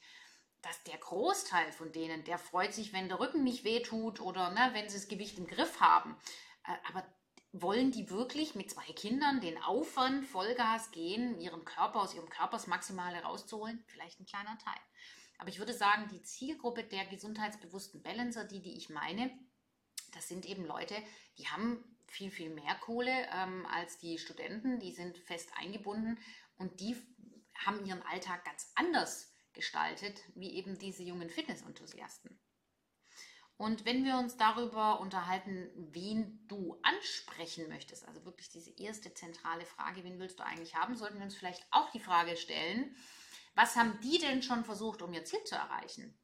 dass 0.64 0.82
der 0.84 0.96
Großteil 0.96 1.72
von 1.72 1.92
denen, 1.92 2.24
der 2.24 2.38
freut 2.38 2.72
sich, 2.72 2.92
wenn 2.92 3.08
der 3.08 3.20
Rücken 3.20 3.44
nicht 3.44 3.64
wehtut 3.64 4.20
oder 4.20 4.50
ne, 4.50 4.70
wenn 4.72 4.88
sie 4.88 4.96
das 4.96 5.08
Gewicht 5.08 5.38
im 5.38 5.46
Griff 5.46 5.80
haben. 5.80 6.16
Äh, 6.66 6.72
aber 6.88 7.04
wollen 7.52 7.92
die 7.92 8.10
wirklich 8.10 8.54
mit 8.54 8.70
zwei 8.70 8.92
Kindern 8.94 9.40
den 9.40 9.62
Aufwand, 9.62 10.24
Vollgas 10.24 10.90
gehen, 10.90 11.38
ihren 11.38 11.64
Körper 11.64 12.00
aus 12.00 12.14
ihrem 12.14 12.28
Körper 12.28 12.56
das 12.56 12.66
Maximale 12.66 13.22
rauszuholen? 13.22 13.84
Vielleicht 13.86 14.18
ein 14.18 14.26
kleiner 14.26 14.58
Teil. 14.58 14.80
Aber 15.38 15.50
ich 15.50 15.58
würde 15.58 15.74
sagen, 15.74 16.08
die 16.10 16.22
Zielgruppe 16.22 16.82
der 16.82 17.04
gesundheitsbewussten 17.06 18.02
Balancer, 18.02 18.44
die, 18.44 18.60
die 18.60 18.76
ich 18.76 18.88
meine, 18.88 19.30
das 20.12 20.28
sind 20.28 20.46
eben 20.46 20.64
Leute, 20.64 20.96
die 21.38 21.46
haben 21.48 21.84
viel, 22.06 22.30
viel 22.30 22.50
mehr 22.50 22.74
Kohle 22.76 23.12
ähm, 23.32 23.66
als 23.66 23.98
die 23.98 24.18
Studenten, 24.18 24.78
die 24.78 24.92
sind 24.92 25.18
fest 25.18 25.50
eingebunden 25.56 26.18
und 26.56 26.80
die 26.80 26.96
haben 27.54 27.84
ihren 27.84 28.02
Alltag 28.02 28.44
ganz 28.44 28.72
anders 28.74 29.33
gestaltet, 29.54 30.20
wie 30.34 30.54
eben 30.54 30.78
diese 30.78 31.02
jungen 31.02 31.30
Fitnessenthusiasten. 31.30 32.38
Und 33.56 33.84
wenn 33.84 34.04
wir 34.04 34.18
uns 34.18 34.36
darüber 34.36 35.00
unterhalten, 35.00 35.70
wen 35.76 36.44
du 36.48 36.76
ansprechen 36.82 37.68
möchtest, 37.68 38.06
also 38.06 38.24
wirklich 38.24 38.48
diese 38.48 38.76
erste 38.76 39.14
zentrale 39.14 39.64
Frage, 39.64 40.02
wen 40.02 40.18
willst 40.18 40.40
du 40.40 40.44
eigentlich 40.44 40.74
haben, 40.74 40.96
sollten 40.96 41.18
wir 41.18 41.24
uns 41.24 41.36
vielleicht 41.36 41.64
auch 41.70 41.90
die 41.92 42.00
Frage 42.00 42.36
stellen, 42.36 42.96
was 43.54 43.76
haben 43.76 43.98
die 44.02 44.18
denn 44.18 44.42
schon 44.42 44.64
versucht, 44.64 45.02
um 45.02 45.12
ihr 45.12 45.24
Ziel 45.24 45.42
zu 45.44 45.54
erreichen? 45.54 46.18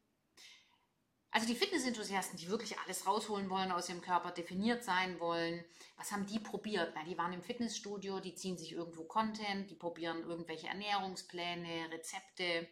Also 1.33 1.47
die 1.47 1.55
Fitnessenthusiasten, 1.55 2.39
die 2.39 2.49
wirklich 2.49 2.77
alles 2.81 3.07
rausholen 3.07 3.49
wollen 3.51 3.71
aus 3.71 3.89
ihrem 3.89 4.01
Körper, 4.01 4.33
definiert 4.33 4.83
sein 4.83 5.21
wollen, 5.21 5.65
was 5.97 6.11
haben 6.11 6.27
die 6.27 6.41
probiert? 6.41 6.93
Na, 6.97 7.05
die 7.05 7.17
waren 7.17 7.33
im 7.33 7.43
Fitnessstudio, 7.43 8.19
die 8.19 8.35
ziehen 8.35 8.59
sich 8.59 8.73
irgendwo 8.73 9.05
Content, 9.05 9.71
die 9.71 9.77
probieren 9.77 10.25
irgendwelche 10.25 10.67
Ernährungspläne, 10.67 11.93
Rezepte, 11.93 12.69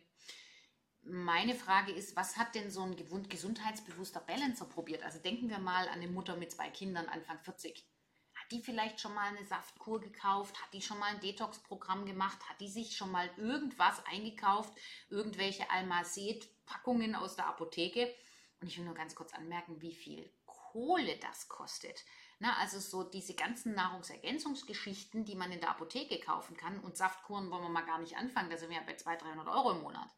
meine 1.11 1.55
Frage 1.55 1.93
ist, 1.93 2.17
was 2.17 2.37
hat 2.37 2.55
denn 2.55 2.71
so 2.71 2.83
ein 2.83 2.97
gesundheitsbewusster 3.29 4.21
Balancer 4.21 4.67
probiert? 4.67 5.03
Also 5.03 5.19
denken 5.19 5.49
wir 5.49 5.59
mal 5.59 5.89
an 5.89 5.95
eine 5.95 6.09
Mutter 6.09 6.37
mit 6.37 6.53
zwei 6.53 6.71
Kindern 6.71 7.07
Anfang 7.07 7.39
40. 7.41 7.87
Hat 8.35 8.53
die 8.53 8.61
vielleicht 8.61 9.01
schon 9.01 9.15
mal 9.15 9.29
eine 9.29 9.45
Saftkur 9.45 10.01
gekauft? 10.01 10.61
Hat 10.63 10.73
die 10.73 10.83
schon 10.83 10.99
mal 10.99 11.13
ein 11.13 11.21
Detox-Programm 11.21 12.07
gemacht? 12.07 12.39
Hat 12.49 12.61
die 12.61 12.69
sich 12.69 12.97
schon 12.97 13.11
mal 13.11 13.31
irgendwas 13.37 14.05
eingekauft? 14.07 14.73
Irgendwelche 15.09 15.71
Almacet-Packungen 15.71 17.15
aus 17.15 17.37
der 17.37 17.47
Apotheke? 17.47 18.15
Und 18.61 18.69
ich 18.69 18.79
will 18.79 18.85
nur 18.85 18.95
ganz 18.95 19.15
kurz 19.15 19.33
anmerken, 19.33 19.81
wie 19.81 19.95
viel 19.95 20.31
Kohle 20.47 21.17
das 21.19 21.49
kostet. 21.49 22.05
Na, 22.39 22.57
also 22.59 22.79
so 22.79 23.03
diese 23.03 23.35
ganzen 23.35 23.75
Nahrungsergänzungsgeschichten, 23.75 25.25
die 25.25 25.35
man 25.35 25.51
in 25.51 25.61
der 25.61 25.71
Apotheke 25.71 26.21
kaufen 26.21 26.57
kann 26.57 26.79
und 26.81 26.97
Saftkuren 26.97 27.51
wollen 27.51 27.63
wir 27.63 27.69
mal 27.69 27.87
gar 27.87 27.99
nicht 27.99 28.17
anfangen, 28.17 28.51
da 28.51 28.57
sind 28.57 28.71
wir 28.71 28.77
ja 28.77 28.85
bei 28.85 28.95
200, 28.95 29.23
300 29.23 29.49
Euro 29.49 29.73
im 29.73 29.83
Monat 29.83 30.09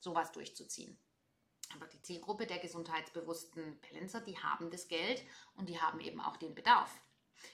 sowas 0.00 0.32
durchzuziehen. 0.32 0.98
Aber 1.74 1.86
die 1.86 2.02
Zielgruppe 2.02 2.46
der 2.46 2.58
gesundheitsbewussten 2.58 3.80
Balancer, 3.80 4.20
die 4.20 4.38
haben 4.38 4.70
das 4.70 4.88
Geld 4.88 5.22
und 5.54 5.68
die 5.68 5.80
haben 5.80 6.00
eben 6.00 6.20
auch 6.20 6.36
den 6.36 6.54
Bedarf. 6.54 7.00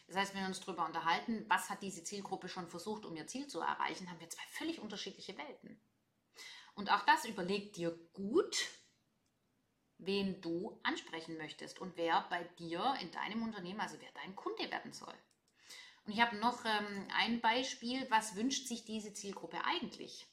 Das 0.09 0.17
heißt, 0.17 0.35
wenn 0.35 0.41
wir 0.41 0.49
uns 0.49 0.61
darüber 0.61 0.87
unterhalten, 0.87 1.45
was 1.49 1.71
hat 1.71 1.83
diese 1.83 2.03
Zielgruppe 2.03 2.49
schon 2.49 2.69
versucht, 2.69 3.05
um 3.05 3.15
ihr 3.15 3.27
Ziel 3.27 3.47
zu 3.47 3.61
erreichen, 3.61 4.11
haben 4.11 4.21
wir 4.21 4.31
zwei 4.31 4.47
völlig 4.51 4.81
unterschiedliche 4.81 5.37
Welten. 5.37 5.81
Und 6.75 6.91
auch 6.91 7.05
das 7.05 7.25
überlegt 7.25 7.77
dir 7.77 7.91
gut, 8.13 8.57
wen 9.99 10.41
du 10.41 10.79
ansprechen 10.83 11.37
möchtest 11.39 11.79
und 11.79 11.97
wer 11.97 12.27
bei 12.29 12.45
dir 12.59 12.97
in 13.01 13.11
deinem 13.13 13.43
Unternehmen, 13.43 13.81
also 13.81 13.97
wer 14.01 14.13
dein 14.13 14.37
Kunde 14.37 14.71
werden 14.71 14.93
soll. 14.93 15.15
Und 16.05 16.13
ich 16.13 16.21
habe 16.21 16.37
noch 16.37 16.65
ähm, 16.65 17.09
ein 17.15 17.41
Beispiel, 17.41 18.09
was 18.11 18.37
wünscht 18.37 18.69
sich 18.69 18.85
diese 18.85 19.13
Zielgruppe 19.13 19.65
eigentlich? 19.65 20.27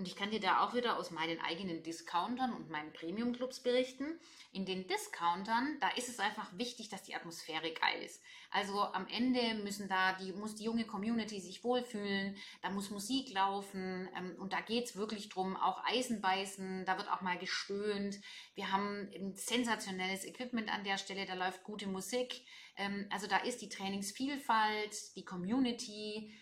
Und 0.00 0.08
ich 0.08 0.16
kann 0.16 0.30
dir 0.30 0.40
da 0.40 0.64
auch 0.64 0.72
wieder 0.72 0.96
aus 0.96 1.10
meinen 1.10 1.38
eigenen 1.42 1.82
Discountern 1.82 2.54
und 2.54 2.70
meinen 2.70 2.90
Premium-Clubs 2.90 3.60
berichten. 3.60 4.18
In 4.50 4.64
den 4.64 4.86
Discountern, 4.86 5.76
da 5.78 5.90
ist 5.90 6.08
es 6.08 6.18
einfach 6.18 6.48
wichtig, 6.56 6.88
dass 6.88 7.02
die 7.02 7.14
Atmosphäre 7.14 7.70
geil 7.74 8.02
ist. 8.02 8.22
Also 8.50 8.80
am 8.80 9.06
Ende 9.08 9.62
müssen 9.62 9.90
da 9.90 10.14
die, 10.14 10.32
muss 10.32 10.54
die 10.54 10.64
junge 10.64 10.86
Community 10.86 11.38
sich 11.38 11.62
wohlfühlen, 11.64 12.34
da 12.62 12.70
muss 12.70 12.88
Musik 12.88 13.30
laufen 13.34 14.08
ähm, 14.16 14.36
und 14.38 14.54
da 14.54 14.62
geht 14.62 14.86
es 14.86 14.96
wirklich 14.96 15.28
drum, 15.28 15.54
auch 15.54 15.84
Eisen 15.84 16.22
beißen, 16.22 16.86
da 16.86 16.96
wird 16.96 17.12
auch 17.12 17.20
mal 17.20 17.36
gestöhnt. 17.36 18.18
Wir 18.54 18.72
haben 18.72 19.06
ein 19.14 19.34
sensationelles 19.34 20.24
Equipment 20.24 20.72
an 20.72 20.82
der 20.82 20.96
Stelle, 20.96 21.26
da 21.26 21.34
läuft 21.34 21.62
gute 21.62 21.86
Musik. 21.86 22.40
Ähm, 22.78 23.06
also 23.10 23.26
da 23.26 23.36
ist 23.36 23.60
die 23.60 23.68
Trainingsvielfalt, 23.68 25.14
die 25.14 25.26
Community, 25.26 26.32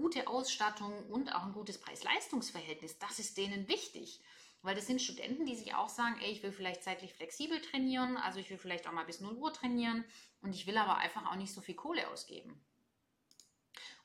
gute 0.00 0.28
Ausstattung 0.28 0.92
und 1.10 1.34
auch 1.34 1.44
ein 1.44 1.52
gutes 1.52 1.78
Preis-Leistungs-Verhältnis, 1.78 2.98
das 2.98 3.18
ist 3.18 3.36
denen 3.36 3.68
wichtig. 3.68 4.20
Weil 4.62 4.74
das 4.74 4.86
sind 4.86 5.00
Studenten, 5.00 5.46
die 5.46 5.56
sich 5.56 5.74
auch 5.74 5.88
sagen, 5.88 6.18
ey, 6.22 6.30
ich 6.32 6.42
will 6.42 6.52
vielleicht 6.52 6.82
zeitlich 6.82 7.14
flexibel 7.14 7.60
trainieren, 7.60 8.16
also 8.16 8.38
ich 8.38 8.50
will 8.50 8.58
vielleicht 8.58 8.86
auch 8.86 8.92
mal 8.92 9.04
bis 9.04 9.20
0 9.20 9.34
Uhr 9.34 9.52
trainieren 9.52 10.04
und 10.42 10.54
ich 10.54 10.66
will 10.66 10.76
aber 10.76 10.96
einfach 10.96 11.30
auch 11.30 11.36
nicht 11.36 11.52
so 11.52 11.60
viel 11.60 11.74
Kohle 11.74 12.08
ausgeben. 12.08 12.60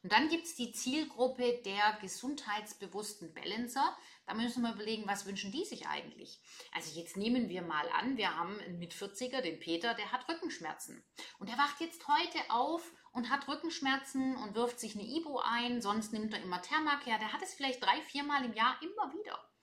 Und 0.06 0.12
dann 0.12 0.30
gibt 0.30 0.46
es 0.46 0.54
die 0.54 0.72
Zielgruppe 0.72 1.64
der 1.66 1.98
gesundheitsbewussten 2.00 3.34
Balancer. 3.34 3.98
Da 4.28 4.36
müssen 4.36 4.62
wir 4.62 4.72
überlegen, 4.72 5.08
was 5.08 5.26
wünschen 5.26 5.52
die 5.52 5.66
sich 5.66 5.88
eigentlich? 5.88 6.40
Also 6.76 6.96
jetzt 7.00 7.18
nehmen 7.18 7.50
wir 7.50 7.64
mal 7.64 7.90
an, 7.90 8.16
wir 8.16 8.38
haben 8.38 8.60
einen 8.60 8.78
mit 8.78 8.94
40er, 8.94 9.42
den 9.42 9.60
Peter, 9.60 9.96
der 9.96 10.12
hat 10.12 10.30
Rückenschmerzen. 10.30 11.04
Und 11.40 11.50
er 11.50 11.58
wacht 11.58 11.82
jetzt 11.82 12.08
heute 12.08 12.38
auf 12.50 12.84
und 13.14 13.32
hat 13.32 13.48
Rückenschmerzen 13.48 14.38
und 14.38 14.54
wirft 14.54 14.80
sich 14.80 14.94
eine 14.94 15.08
Ibo 15.08 15.40
ein, 15.40 15.82
sonst 15.82 16.14
nimmt 16.14 16.36
er 16.36 16.44
immer 16.44 16.62
Thermak 16.62 17.08
her. 17.08 17.18
Der 17.18 17.34
hat 17.34 17.42
es 17.42 17.56
vielleicht 17.56 17.84
drei, 17.84 18.00
viermal 18.04 18.46
im 18.46 18.54
Jahr 18.54 18.80
immer 18.84 19.12
wieder. 19.12 19.55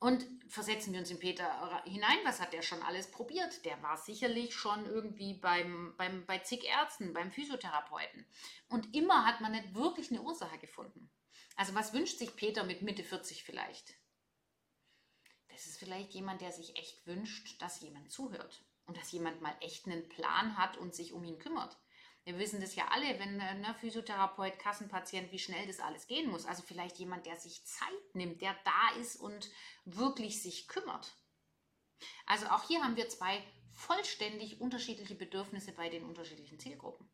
Und 0.00 0.24
versetzen 0.46 0.92
wir 0.92 1.00
uns 1.00 1.10
in 1.10 1.18
Peter 1.18 1.82
hinein, 1.84 2.18
was 2.24 2.40
hat 2.40 2.52
der 2.52 2.62
schon 2.62 2.82
alles 2.82 3.10
probiert? 3.10 3.64
Der 3.64 3.82
war 3.82 3.96
sicherlich 3.96 4.54
schon 4.54 4.86
irgendwie 4.86 5.34
beim, 5.34 5.94
beim, 5.96 6.24
bei 6.24 6.38
zig 6.38 6.64
Ärzten, 6.64 7.12
beim 7.12 7.32
Physiotherapeuten. 7.32 8.24
Und 8.68 8.94
immer 8.94 9.26
hat 9.26 9.40
man 9.40 9.52
nicht 9.52 9.74
wirklich 9.74 10.10
eine 10.10 10.22
Ursache 10.22 10.58
gefunden. 10.58 11.10
Also 11.56 11.74
was 11.74 11.92
wünscht 11.92 12.18
sich 12.18 12.36
Peter 12.36 12.62
mit 12.62 12.82
Mitte 12.82 13.02
40 13.02 13.42
vielleicht? 13.42 13.94
Das 15.48 15.66
ist 15.66 15.80
vielleicht 15.80 16.12
jemand, 16.12 16.40
der 16.40 16.52
sich 16.52 16.76
echt 16.76 17.04
wünscht, 17.04 17.60
dass 17.60 17.80
jemand 17.80 18.12
zuhört 18.12 18.64
und 18.86 18.96
dass 18.96 19.10
jemand 19.10 19.40
mal 19.40 19.56
echt 19.60 19.86
einen 19.86 20.08
Plan 20.08 20.56
hat 20.56 20.76
und 20.76 20.94
sich 20.94 21.12
um 21.12 21.24
ihn 21.24 21.40
kümmert. 21.40 21.76
Wir 22.24 22.38
wissen 22.38 22.60
das 22.60 22.74
ja 22.74 22.88
alle, 22.88 23.18
wenn 23.18 23.40
ein 23.40 23.60
ne, 23.60 23.74
Physiotherapeut, 23.80 24.58
Kassenpatient, 24.58 25.32
wie 25.32 25.38
schnell 25.38 25.66
das 25.66 25.80
alles 25.80 26.06
gehen 26.06 26.30
muss. 26.30 26.44
Also 26.44 26.62
vielleicht 26.62 26.98
jemand, 26.98 27.24
der 27.26 27.36
sich 27.36 27.64
Zeit 27.64 28.14
nimmt, 28.14 28.42
der 28.42 28.54
da 28.64 29.00
ist 29.00 29.16
und 29.16 29.50
wirklich 29.84 30.42
sich 30.42 30.68
kümmert. 30.68 31.16
Also 32.26 32.46
auch 32.46 32.64
hier 32.64 32.82
haben 32.82 32.96
wir 32.96 33.08
zwei 33.08 33.42
vollständig 33.72 34.60
unterschiedliche 34.60 35.14
Bedürfnisse 35.14 35.72
bei 35.72 35.88
den 35.88 36.04
unterschiedlichen 36.04 36.58
Zielgruppen. 36.58 37.08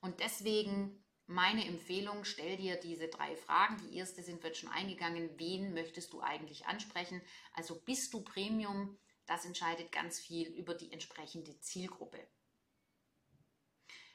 Und 0.00 0.20
deswegen 0.20 1.02
meine 1.26 1.66
Empfehlung, 1.66 2.24
stell 2.24 2.56
dir 2.56 2.76
diese 2.76 3.08
drei 3.08 3.36
Fragen. 3.36 3.78
Die 3.78 3.96
erste 3.96 4.22
sind 4.22 4.42
wir 4.42 4.52
schon 4.54 4.68
eingegangen. 4.70 5.38
Wen 5.38 5.72
möchtest 5.72 6.12
du 6.12 6.20
eigentlich 6.20 6.66
ansprechen? 6.66 7.22
Also 7.54 7.80
bist 7.80 8.12
du 8.12 8.22
Premium? 8.22 8.98
Das 9.26 9.44
entscheidet 9.44 9.92
ganz 9.92 10.18
viel 10.18 10.48
über 10.48 10.74
die 10.74 10.92
entsprechende 10.92 11.58
Zielgruppe. 11.60 12.18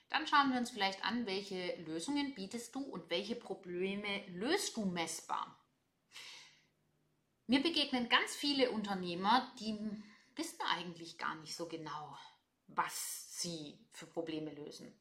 Dann 0.10 0.26
schauen 0.26 0.52
wir 0.52 0.60
uns 0.60 0.72
vielleicht 0.72 1.04
an, 1.04 1.26
welche 1.26 1.76
Lösungen 1.82 2.34
bietest 2.34 2.74
du 2.74 2.82
und 2.82 3.10
welche 3.10 3.36
Probleme 3.36 4.26
löst 4.28 4.78
du 4.78 4.86
messbar. 4.86 5.60
Mir 7.46 7.62
begegnen 7.62 8.10
ganz 8.10 8.36
viele 8.36 8.72
Unternehmer, 8.72 9.54
die 9.60 9.78
wissen 10.36 10.62
eigentlich 10.70 11.18
gar 11.18 11.36
nicht 11.36 11.56
so 11.56 11.68
genau, 11.68 12.18
was 12.68 13.40
sie 13.40 13.80
für 13.92 14.06
Probleme 14.06 14.54
lösen. 14.54 14.94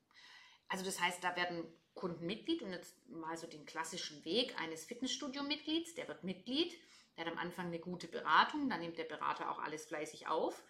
Also 0.68 0.84
das 0.84 1.00
heißt, 1.00 1.22
da 1.22 1.36
werden 1.36 1.64
Kunden 1.94 2.26
Mitglied 2.26 2.62
und 2.62 2.72
jetzt 2.72 2.94
mal 3.08 3.36
so 3.36 3.46
den 3.46 3.66
klassischen 3.66 4.24
Weg 4.24 4.58
eines 4.60 4.84
Fitnessstudio-Mitglieds, 4.84 5.94
der 5.94 6.08
wird 6.08 6.24
Mitglied, 6.24 6.78
der 7.16 7.24
hat 7.24 7.32
am 7.32 7.38
Anfang 7.38 7.66
eine 7.66 7.78
gute 7.78 8.06
Beratung, 8.06 8.68
dann 8.68 8.80
nimmt 8.80 8.98
der 8.98 9.04
Berater 9.04 9.50
auch 9.50 9.58
alles 9.58 9.86
fleißig 9.86 10.28
auf, 10.28 10.62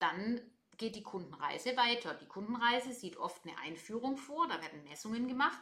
dann 0.00 0.40
geht 0.82 0.96
die 0.96 1.04
Kundenreise 1.04 1.76
weiter. 1.76 2.12
Die 2.14 2.26
Kundenreise 2.26 2.92
sieht 2.92 3.16
oft 3.16 3.46
eine 3.46 3.56
Einführung 3.58 4.16
vor, 4.16 4.48
da 4.48 4.60
werden 4.60 4.82
Messungen 4.82 5.28
gemacht 5.28 5.60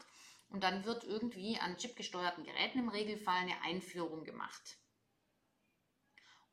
und 0.48 0.64
dann 0.64 0.86
wird 0.86 1.04
irgendwie 1.04 1.58
an 1.58 1.76
chipgesteuerten 1.76 2.42
Geräten 2.42 2.78
im 2.78 2.88
Regelfall 2.88 3.36
eine 3.36 3.60
Einführung 3.60 4.24
gemacht. 4.24 4.78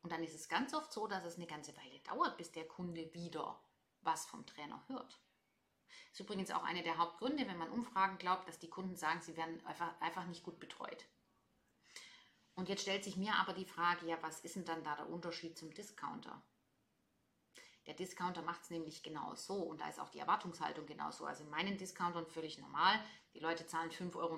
Und 0.02 0.12
dann 0.12 0.22
ist 0.22 0.34
es 0.34 0.50
ganz 0.50 0.74
oft 0.74 0.92
so, 0.92 1.06
dass 1.06 1.24
es 1.24 1.36
eine 1.36 1.46
ganze 1.46 1.74
Weile 1.78 1.98
dauert, 2.00 2.36
bis 2.36 2.52
der 2.52 2.68
Kunde 2.68 3.14
wieder 3.14 3.58
was 4.02 4.26
vom 4.26 4.44
Trainer 4.44 4.84
hört. 4.88 5.18
Das 6.10 6.12
ist 6.12 6.20
übrigens 6.20 6.50
auch 6.50 6.62
eine 6.62 6.82
der 6.82 6.98
Hauptgründe, 6.98 7.48
wenn 7.48 7.56
man 7.56 7.70
Umfragen 7.70 8.18
glaubt, 8.18 8.46
dass 8.48 8.58
die 8.58 8.68
Kunden 8.68 8.96
sagen, 8.96 9.22
sie 9.22 9.38
werden 9.38 9.64
einfach, 9.64 9.98
einfach 10.02 10.26
nicht 10.26 10.42
gut 10.42 10.60
betreut. 10.60 11.06
Und 12.54 12.68
jetzt 12.68 12.82
stellt 12.82 13.02
sich 13.02 13.16
mir 13.16 13.34
aber 13.36 13.54
die 13.54 13.64
Frage, 13.64 14.06
ja, 14.06 14.18
was 14.20 14.40
ist 14.40 14.56
denn 14.56 14.66
dann 14.66 14.84
da 14.84 14.94
der 14.94 15.08
Unterschied 15.08 15.56
zum 15.56 15.72
Discounter? 15.72 16.42
Der 17.88 17.94
Discounter 17.94 18.42
macht 18.42 18.64
es 18.64 18.70
nämlich 18.70 19.02
genau 19.02 19.34
so 19.34 19.54
und 19.54 19.80
da 19.80 19.88
ist 19.88 19.98
auch 19.98 20.10
die 20.10 20.18
Erwartungshaltung 20.18 20.84
genauso. 20.84 21.24
Also 21.24 21.44
in 21.44 21.48
meinen 21.48 21.78
Discountern 21.78 22.26
völlig 22.26 22.58
normal. 22.58 23.02
Die 23.32 23.38
Leute 23.38 23.66
zahlen 23.66 23.90
5,99 23.90 24.14
Euro 24.16 24.36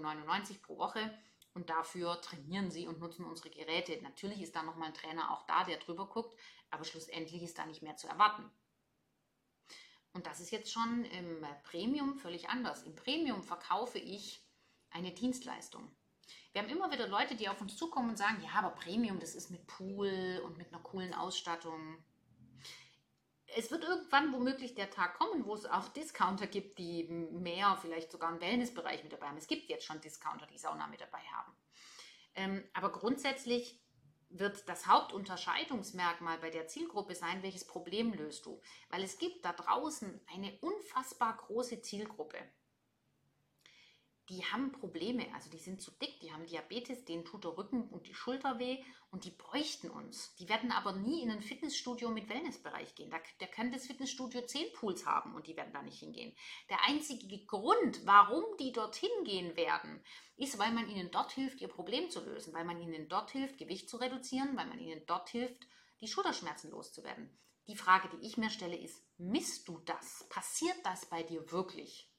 pro 0.62 0.78
Woche 0.78 1.19
und 1.52 1.69
dafür 1.69 2.21
trainieren 2.21 2.71
sie 2.71 2.87
und 2.87 3.00
nutzen 3.00 3.25
unsere 3.25 3.50
Geräte. 3.50 4.00
Natürlich 4.02 4.40
ist 4.40 4.54
da 4.54 4.62
nochmal 4.62 4.88
ein 4.88 4.95
Trainer 4.95 5.33
auch 5.33 5.42
da, 5.49 5.64
der 5.64 5.78
drüber 5.78 6.07
guckt, 6.07 6.38
aber 6.71 6.85
schlussendlich 6.85 7.42
ist 7.42 7.59
da 7.59 7.66
nicht 7.66 7.83
mehr 7.83 7.97
zu 7.97 8.07
erwarten. 8.07 8.49
Und 10.12 10.26
das 10.26 10.38
ist 10.38 10.52
jetzt 10.52 10.73
schon 10.73 11.04
im 11.07 11.45
Premium 11.64 12.14
völlig 12.14 12.50
anders. 12.50 12.85
Im 12.85 12.95
Premium 12.95 13.42
verkaufe 13.42 13.99
ich 13.99 14.47
eine 14.90 15.11
Dienstleistung. 15.11 15.90
Wir 16.52 16.62
haben 16.62 16.69
immer 16.69 16.92
wieder 16.92 17.09
Leute, 17.09 17.35
die 17.35 17.49
auf 17.49 17.61
uns 17.61 17.76
zukommen 17.76 18.11
und 18.11 18.16
sagen, 18.16 18.40
ja, 18.45 18.50
aber 18.52 18.71
Premium, 18.71 19.19
das 19.19 19.35
ist 19.35 19.50
mit 19.50 19.66
Pool 19.66 20.40
und 20.45 20.57
mit 20.57 20.73
einer 20.73 20.83
coolen 20.85 21.14
Ausstattung 21.14 21.99
es 23.57 23.71
wird 23.71 23.85
irgendwann 23.85 24.33
womöglich 24.33 24.75
der 24.75 24.90
Tag 24.90 25.19
kommen, 25.19 25.45
wo 25.45 25.54
es 25.54 25.66
auch 25.66 25.88
Discounter 25.88 26.47
gibt, 26.47 26.78
die 26.78 27.04
mehr, 27.04 27.78
vielleicht 27.80 28.12
sogar 28.12 28.30
einen 28.30 28.40
Wellnessbereich 28.40 29.02
mit 29.02 29.12
dabei 29.12 29.28
haben. 29.28 29.37
Es 29.37 29.47
gibt 29.47 29.69
jetzt 29.69 29.85
schon 29.85 30.00
Discounter, 30.00 30.47
die 30.47 30.59
Sauna 30.59 30.87
mit 30.87 31.00
dabei 31.00 31.23
haben. 31.33 31.52
Ähm, 32.35 32.64
aber 32.75 32.92
grundsätzlich 32.92 33.80
wird 34.28 34.69
das 34.69 34.87
Hauptunterscheidungsmerkmal 34.87 36.38
bei 36.38 36.50
der 36.50 36.69
Zielgruppe 36.69 37.14
sein, 37.14 37.42
welches 37.42 37.66
Problem 37.66 38.12
löst 38.12 38.47
du. 38.47 38.61
Weil 38.88 39.02
es 39.02 39.19
gibt 39.19 39.45
da 39.45 39.52
draußen 39.52 40.21
eine 40.33 40.57
unfassbar 40.61 41.37
große 41.37 41.83
Zielgruppe 41.83 42.38
die 44.31 44.45
haben 44.45 44.71
Probleme, 44.71 45.27
also 45.35 45.51
die 45.51 45.59
sind 45.59 45.83
zu 45.83 45.91
dick, 45.91 46.21
die 46.21 46.33
haben 46.33 46.47
Diabetes, 46.47 47.05
denen 47.05 47.25
tut 47.25 47.43
der 47.43 47.59
Rücken 47.59 47.89
und 47.89 48.07
die 48.07 48.15
Schulter 48.15 48.61
weh 48.61 48.79
und 49.11 49.25
die 49.25 49.33
bräuchten 49.33 49.91
uns. 49.91 50.37
Die 50.37 50.49
werden 50.49 50.71
aber 50.71 50.93
nie 50.93 51.23
in 51.23 51.33
ein 51.33 51.43
Fitnessstudio 51.43 52.11
mit 52.11 52.29
Wellnessbereich 52.29 52.95
gehen. 52.95 53.11
Da, 53.11 53.19
der 53.41 53.49
kann 53.49 53.73
das 53.73 53.89
Fitnessstudio 53.89 54.43
zehn 54.43 54.73
Pools 54.75 55.05
haben 55.05 55.35
und 55.35 55.49
die 55.49 55.57
werden 55.57 55.73
da 55.73 55.83
nicht 55.83 55.99
hingehen. 55.99 56.33
Der 56.69 56.79
einzige 56.85 57.45
Grund, 57.45 58.07
warum 58.07 58.45
die 58.59 58.71
dorthin 58.71 59.11
gehen 59.25 59.57
werden, 59.57 60.01
ist, 60.37 60.61
weil 60.61 60.71
man 60.71 60.89
ihnen 60.89 61.11
dort 61.11 61.33
hilft, 61.33 61.61
ihr 61.61 61.69
Problem 61.69 62.09
zu 62.09 62.25
lösen, 62.25 62.55
weil 62.55 62.65
man 62.65 62.81
ihnen 62.81 63.09
dort 63.09 63.33
hilft, 63.33 63.59
Gewicht 63.59 63.91
zu 63.91 63.97
reduzieren, 63.97 64.57
weil 64.57 64.67
man 64.67 64.79
ihnen 64.79 65.03
dort 65.07 65.29
hilft, 65.31 65.67
die 66.01 66.09
Schulterschmerzen 66.09 66.71
loszuwerden. 66.71 67.37
Die 67.67 67.77
Frage, 67.77 68.09
die 68.09 68.27
ich 68.27 68.37
mir 68.37 68.51
stelle, 68.51 68.77
ist, 68.77 69.03
misst 69.19 69.67
du 69.67 69.81
das? 69.81 70.27
Passiert 70.29 70.79
das 70.85 71.07
bei 71.07 71.25
dir 71.25 71.51
wirklich? 71.51 72.10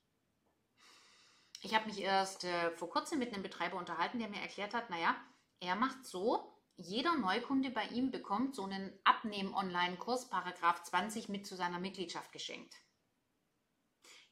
Ich 1.63 1.75
habe 1.75 1.85
mich 1.85 1.99
erst 1.99 2.43
äh, 2.43 2.71
vor 2.71 2.89
kurzem 2.89 3.19
mit 3.19 3.33
einem 3.33 3.43
Betreiber 3.43 3.77
unterhalten, 3.77 4.17
der 4.17 4.29
mir 4.29 4.41
erklärt 4.41 4.73
hat, 4.73 4.89
naja, 4.89 5.15
er 5.59 5.75
macht 5.75 6.05
so, 6.05 6.51
jeder 6.75 7.15
Neukunde 7.15 7.69
bei 7.69 7.85
ihm 7.87 8.09
bekommt 8.09 8.55
so 8.55 8.63
einen 8.63 8.91
Abnehmen-Online-Kurs, 9.03 10.29
Paragraph 10.29 10.81
20, 10.81 11.29
mit 11.29 11.45
zu 11.45 11.55
seiner 11.55 11.79
Mitgliedschaft 11.79 12.31
geschenkt. 12.31 12.75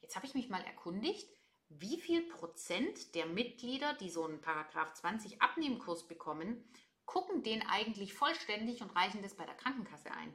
Jetzt 0.01 0.15
habe 0.15 0.25
ich 0.25 0.33
mich 0.33 0.49
mal 0.49 0.63
erkundigt, 0.63 1.29
wie 1.67 1.99
viel 2.01 2.27
Prozent 2.29 3.13
der 3.13 3.27
Mitglieder, 3.27 3.93
die 3.93 4.09
so 4.09 4.25
einen 4.25 4.41
Paragraph 4.41 4.91
20 4.95 5.39
Abnehmkurs 5.39 6.07
bekommen, 6.07 6.67
gucken 7.05 7.43
den 7.43 7.61
eigentlich 7.67 8.15
vollständig 8.15 8.81
und 8.81 8.95
reichen 8.95 9.21
das 9.21 9.35
bei 9.35 9.45
der 9.45 9.55
Krankenkasse 9.55 10.09
ein. 10.11 10.33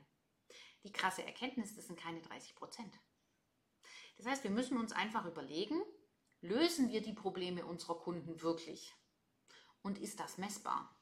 Die 0.84 0.92
krasse 0.92 1.24
Erkenntnis, 1.24 1.74
das 1.74 1.88
sind 1.88 1.98
keine 1.98 2.20
30 2.20 2.54
Prozent. 2.54 2.94
Das 4.16 4.26
heißt, 4.26 4.44
wir 4.44 4.50
müssen 4.52 4.78
uns 4.78 4.92
einfach 4.92 5.26
überlegen, 5.26 5.82
Lösen 6.44 6.90
wir 6.90 7.00
die 7.00 7.14
Probleme 7.14 7.64
unserer 7.64 7.98
Kunden 7.98 8.42
wirklich? 8.42 8.94
Und 9.80 9.98
ist 9.98 10.20
das 10.20 10.36
messbar? 10.36 10.94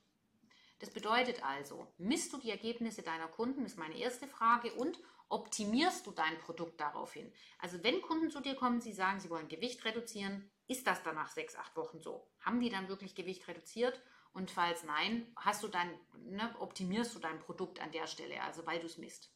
Das 0.78 0.90
bedeutet 0.90 1.44
also, 1.44 1.92
misst 1.98 2.33
du 2.33 2.38
die 2.38 2.52
Ergebnisse 2.52 3.02
deiner 3.02 3.26
Kunden, 3.26 3.64
ist 3.64 3.76
meine 3.76 3.98
erste 3.98 4.28
Frage, 4.28 4.72
und 4.74 5.00
optimierst 5.28 6.07
du 6.07 6.12
dein 6.12 6.38
Produkt 6.38 6.81
daraufhin? 6.81 7.33
Also 7.59 7.83
wenn 7.83 8.02
Kunden 8.02 8.31
zu 8.31 8.40
dir 8.40 8.55
kommen, 8.55 8.81
sie 8.81 8.92
sagen, 8.92 9.18
sie 9.18 9.31
wollen 9.31 9.48
Gewicht 9.48 9.85
reduzieren, 9.85 10.48
ist 10.68 10.87
das 10.87 11.02
dann 11.02 11.16
nach 11.16 11.28
sechs, 11.28 11.57
acht 11.57 11.76
Wochen 11.76 12.00
so? 12.00 12.31
Haben 12.38 12.61
die 12.61 12.70
dann 12.70 12.87
wirklich 12.87 13.16
Gewicht 13.16 13.48
reduziert? 13.48 14.00
Und 14.33 14.52
falls 14.52 14.85
nein, 14.85 15.26
hast 15.35 15.64
du 15.64 15.66
dann, 15.66 15.90
ne, 16.18 16.55
optimierst 16.61 17.16
du 17.16 17.18
dein 17.18 17.40
Produkt 17.40 17.81
an 17.81 17.90
der 17.90 18.07
Stelle, 18.07 18.40
also 18.42 18.64
weil 18.64 18.78
du 18.78 18.87
es 18.87 18.96
misst. 18.96 19.35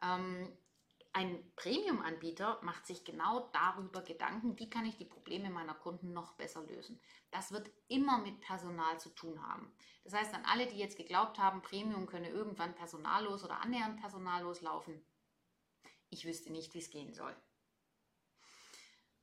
Ähm, 0.00 0.56
ein 1.14 1.52
Premium-Anbieter 1.56 2.58
macht 2.62 2.86
sich 2.86 3.04
genau 3.04 3.50
darüber 3.52 4.00
Gedanken, 4.00 4.58
wie 4.58 4.70
kann 4.70 4.86
ich 4.86 4.96
die 4.96 5.04
Probleme 5.04 5.50
meiner 5.50 5.74
Kunden 5.74 6.12
noch 6.12 6.32
besser 6.32 6.62
lösen. 6.62 7.00
Das 7.30 7.52
wird 7.52 7.70
immer 7.88 8.18
mit 8.18 8.40
Personal 8.40 8.98
zu 8.98 9.10
tun 9.10 9.42
haben. 9.46 9.70
Das 10.04 10.14
heißt, 10.14 10.34
an 10.34 10.44
alle, 10.46 10.66
die 10.66 10.78
jetzt 10.78 10.96
geglaubt 10.96 11.38
haben, 11.38 11.60
Premium 11.60 12.06
könne 12.06 12.30
irgendwann 12.30 12.74
personallos 12.74 13.44
oder 13.44 13.60
annähernd 13.60 14.00
personallos 14.00 14.62
laufen, 14.62 15.04
ich 16.08 16.24
wüsste 16.24 16.50
nicht, 16.50 16.74
wie 16.74 16.78
es 16.78 16.90
gehen 16.90 17.12
soll. 17.12 17.34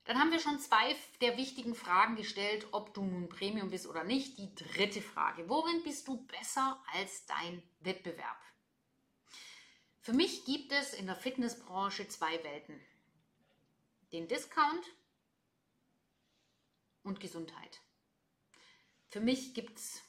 Dann 0.05 0.19
haben 0.19 0.31
wir 0.31 0.39
schon 0.39 0.59
zwei 0.59 0.95
der 1.21 1.37
wichtigen 1.37 1.75
Fragen 1.75 2.15
gestellt, 2.15 2.67
ob 2.71 2.95
du 2.95 3.03
nun 3.03 3.29
Premium 3.29 3.69
bist 3.69 3.85
oder 3.85 4.03
nicht. 4.03 4.39
Die 4.39 4.55
dritte 4.55 5.01
Frage, 5.01 5.47
worin 5.49 5.83
bist 5.83 6.07
du 6.07 6.25
besser 6.25 6.83
als 6.93 7.27
dein 7.27 7.61
Wettbewerb? 7.79 8.37
Für 10.01 10.13
mich 10.13 10.45
gibt 10.45 10.71
es 10.71 10.93
in 10.93 11.07
der 11.07 11.15
Fitnessbranche 11.15 12.07
zwei 12.07 12.41
Welten. 12.43 12.79
Den 14.13 14.27
Discount 14.27 14.85
und 17.03 17.19
Gesundheit. 17.19 17.81
Für 19.09 19.19
mich 19.19 19.53
gibt 19.53 19.77
es, 19.77 20.01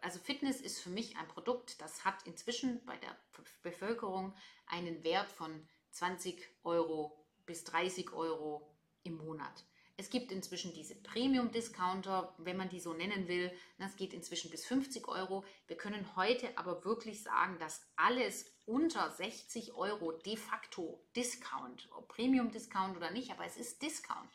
also 0.00 0.18
Fitness 0.18 0.60
ist 0.60 0.80
für 0.80 0.90
mich 0.90 1.16
ein 1.16 1.28
Produkt, 1.28 1.80
das 1.80 2.04
hat 2.04 2.26
inzwischen 2.26 2.84
bei 2.84 2.96
der 2.96 3.16
Bevölkerung 3.62 4.34
einen 4.66 5.04
Wert 5.04 5.30
von 5.30 5.68
20 5.92 6.44
Euro 6.64 7.24
bis 7.46 7.64
30 7.64 8.12
Euro 8.12 8.74
im 9.04 9.18
Monat. 9.18 9.64
Es 10.00 10.10
gibt 10.10 10.30
inzwischen 10.30 10.72
diese 10.72 10.94
Premium-Discounter, 10.94 12.32
wenn 12.38 12.56
man 12.56 12.68
die 12.68 12.78
so 12.78 12.92
nennen 12.92 13.26
will. 13.26 13.50
Das 13.80 13.96
geht 13.96 14.14
inzwischen 14.14 14.48
bis 14.48 14.64
50 14.64 15.08
Euro. 15.08 15.44
Wir 15.66 15.76
können 15.76 16.14
heute 16.14 16.56
aber 16.56 16.84
wirklich 16.84 17.24
sagen, 17.24 17.58
dass 17.58 17.82
alles 17.96 18.46
unter 18.64 19.10
60 19.10 19.74
Euro 19.74 20.12
de 20.12 20.36
facto 20.36 21.04
Discount, 21.16 21.90
Premium-Discount 22.06 22.96
oder 22.96 23.10
nicht, 23.10 23.32
aber 23.32 23.44
es 23.44 23.56
ist 23.56 23.82
Discount. 23.82 24.30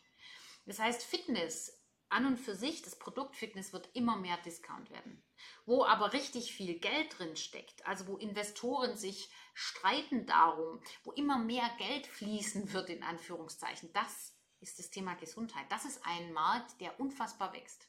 Das 0.65 0.79
heißt, 0.79 1.01
Fitness 1.01 1.81
an 2.09 2.25
und 2.25 2.37
für 2.37 2.55
sich, 2.55 2.81
das 2.81 2.99
Produkt 2.99 3.37
Fitness 3.37 3.71
wird 3.71 3.89
immer 3.93 4.17
mehr 4.17 4.35
Discount 4.45 4.89
werden. 4.89 5.23
Wo 5.65 5.85
aber 5.85 6.11
richtig 6.11 6.53
viel 6.53 6.77
Geld 6.77 7.17
drin 7.17 7.37
steckt, 7.37 7.87
also 7.87 8.07
wo 8.07 8.17
Investoren 8.17 8.97
sich 8.97 9.31
streiten 9.53 10.25
darum, 10.25 10.81
wo 11.05 11.13
immer 11.13 11.37
mehr 11.37 11.69
Geld 11.77 12.05
fließen 12.05 12.73
wird, 12.73 12.89
in 12.89 13.01
Anführungszeichen, 13.01 13.93
das 13.93 14.35
ist 14.63 14.79
das 14.79 14.89
Thema 14.89 15.13
Gesundheit. 15.15 15.65
Das 15.69 15.85
ist 15.85 16.01
ein 16.05 16.33
Markt, 16.33 16.79
der 16.81 16.99
unfassbar 16.99 17.53
wächst. 17.53 17.87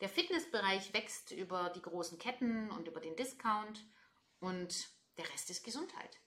Der 0.00 0.08
Fitnessbereich 0.08 0.92
wächst 0.92 1.32
über 1.32 1.70
die 1.70 1.82
großen 1.82 2.18
Ketten 2.18 2.70
und 2.70 2.86
über 2.86 3.00
den 3.00 3.16
Discount 3.16 3.84
und 4.38 4.88
der 5.16 5.28
Rest 5.32 5.50
ist 5.50 5.64
Gesundheit. 5.64 6.20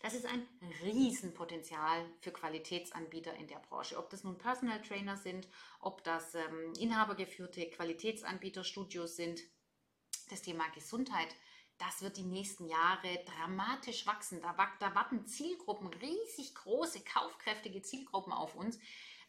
Das 0.00 0.14
ist 0.14 0.24
ein 0.24 0.46
Riesenpotenzial 0.82 2.06
für 2.20 2.30
Qualitätsanbieter 2.30 3.34
in 3.34 3.48
der 3.48 3.58
Branche. 3.58 3.98
Ob 3.98 4.08
das 4.10 4.24
nun 4.24 4.38
Personal 4.38 4.80
Trainer 4.80 5.16
sind, 5.16 5.48
ob 5.80 6.02
das 6.04 6.34
ähm, 6.34 6.72
inhabergeführte 6.78 7.68
Qualitätsanbieterstudios 7.68 9.16
sind. 9.16 9.40
Das 10.30 10.42
Thema 10.42 10.68
Gesundheit 10.70 11.34
das 11.78 12.00
wird 12.00 12.16
die 12.16 12.22
nächsten 12.22 12.66
Jahre 12.68 13.22
dramatisch 13.26 14.06
wachsen. 14.06 14.40
Da, 14.40 14.54
da 14.80 14.94
warten 14.94 15.26
Zielgruppen, 15.26 15.88
riesig 15.88 16.54
große, 16.54 17.00
kaufkräftige 17.00 17.82
Zielgruppen 17.82 18.32
auf 18.32 18.54
uns, 18.54 18.78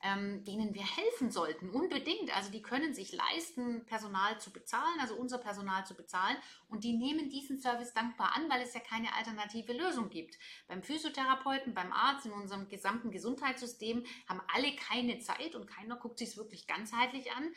ähm, 0.03 0.43
denen 0.43 0.73
wir 0.73 0.85
helfen 0.85 1.31
sollten, 1.31 1.69
unbedingt. 1.69 2.35
Also 2.35 2.51
die 2.51 2.61
können 2.61 2.93
sich 2.93 3.11
leisten, 3.11 3.85
Personal 3.85 4.39
zu 4.39 4.51
bezahlen, 4.51 4.99
also 4.99 5.15
unser 5.15 5.37
Personal 5.37 5.85
zu 5.85 5.95
bezahlen 5.95 6.37
und 6.67 6.83
die 6.83 6.93
nehmen 6.93 7.29
diesen 7.29 7.59
Service 7.59 7.93
dankbar 7.93 8.35
an, 8.35 8.49
weil 8.49 8.61
es 8.61 8.73
ja 8.73 8.79
keine 8.79 9.13
alternative 9.15 9.73
Lösung 9.73 10.09
gibt. 10.09 10.37
Beim 10.67 10.83
Physiotherapeuten, 10.83 11.73
beim 11.73 11.91
Arzt, 11.91 12.25
in 12.25 12.31
unserem 12.31 12.69
gesamten 12.69 13.11
Gesundheitssystem 13.11 14.05
haben 14.27 14.41
alle 14.53 14.75
keine 14.75 15.19
Zeit 15.19 15.55
und 15.55 15.67
keiner 15.67 15.95
guckt 15.95 16.19
sich 16.19 16.29
es 16.29 16.37
wirklich 16.37 16.67
ganzheitlich 16.67 17.31
an. 17.31 17.51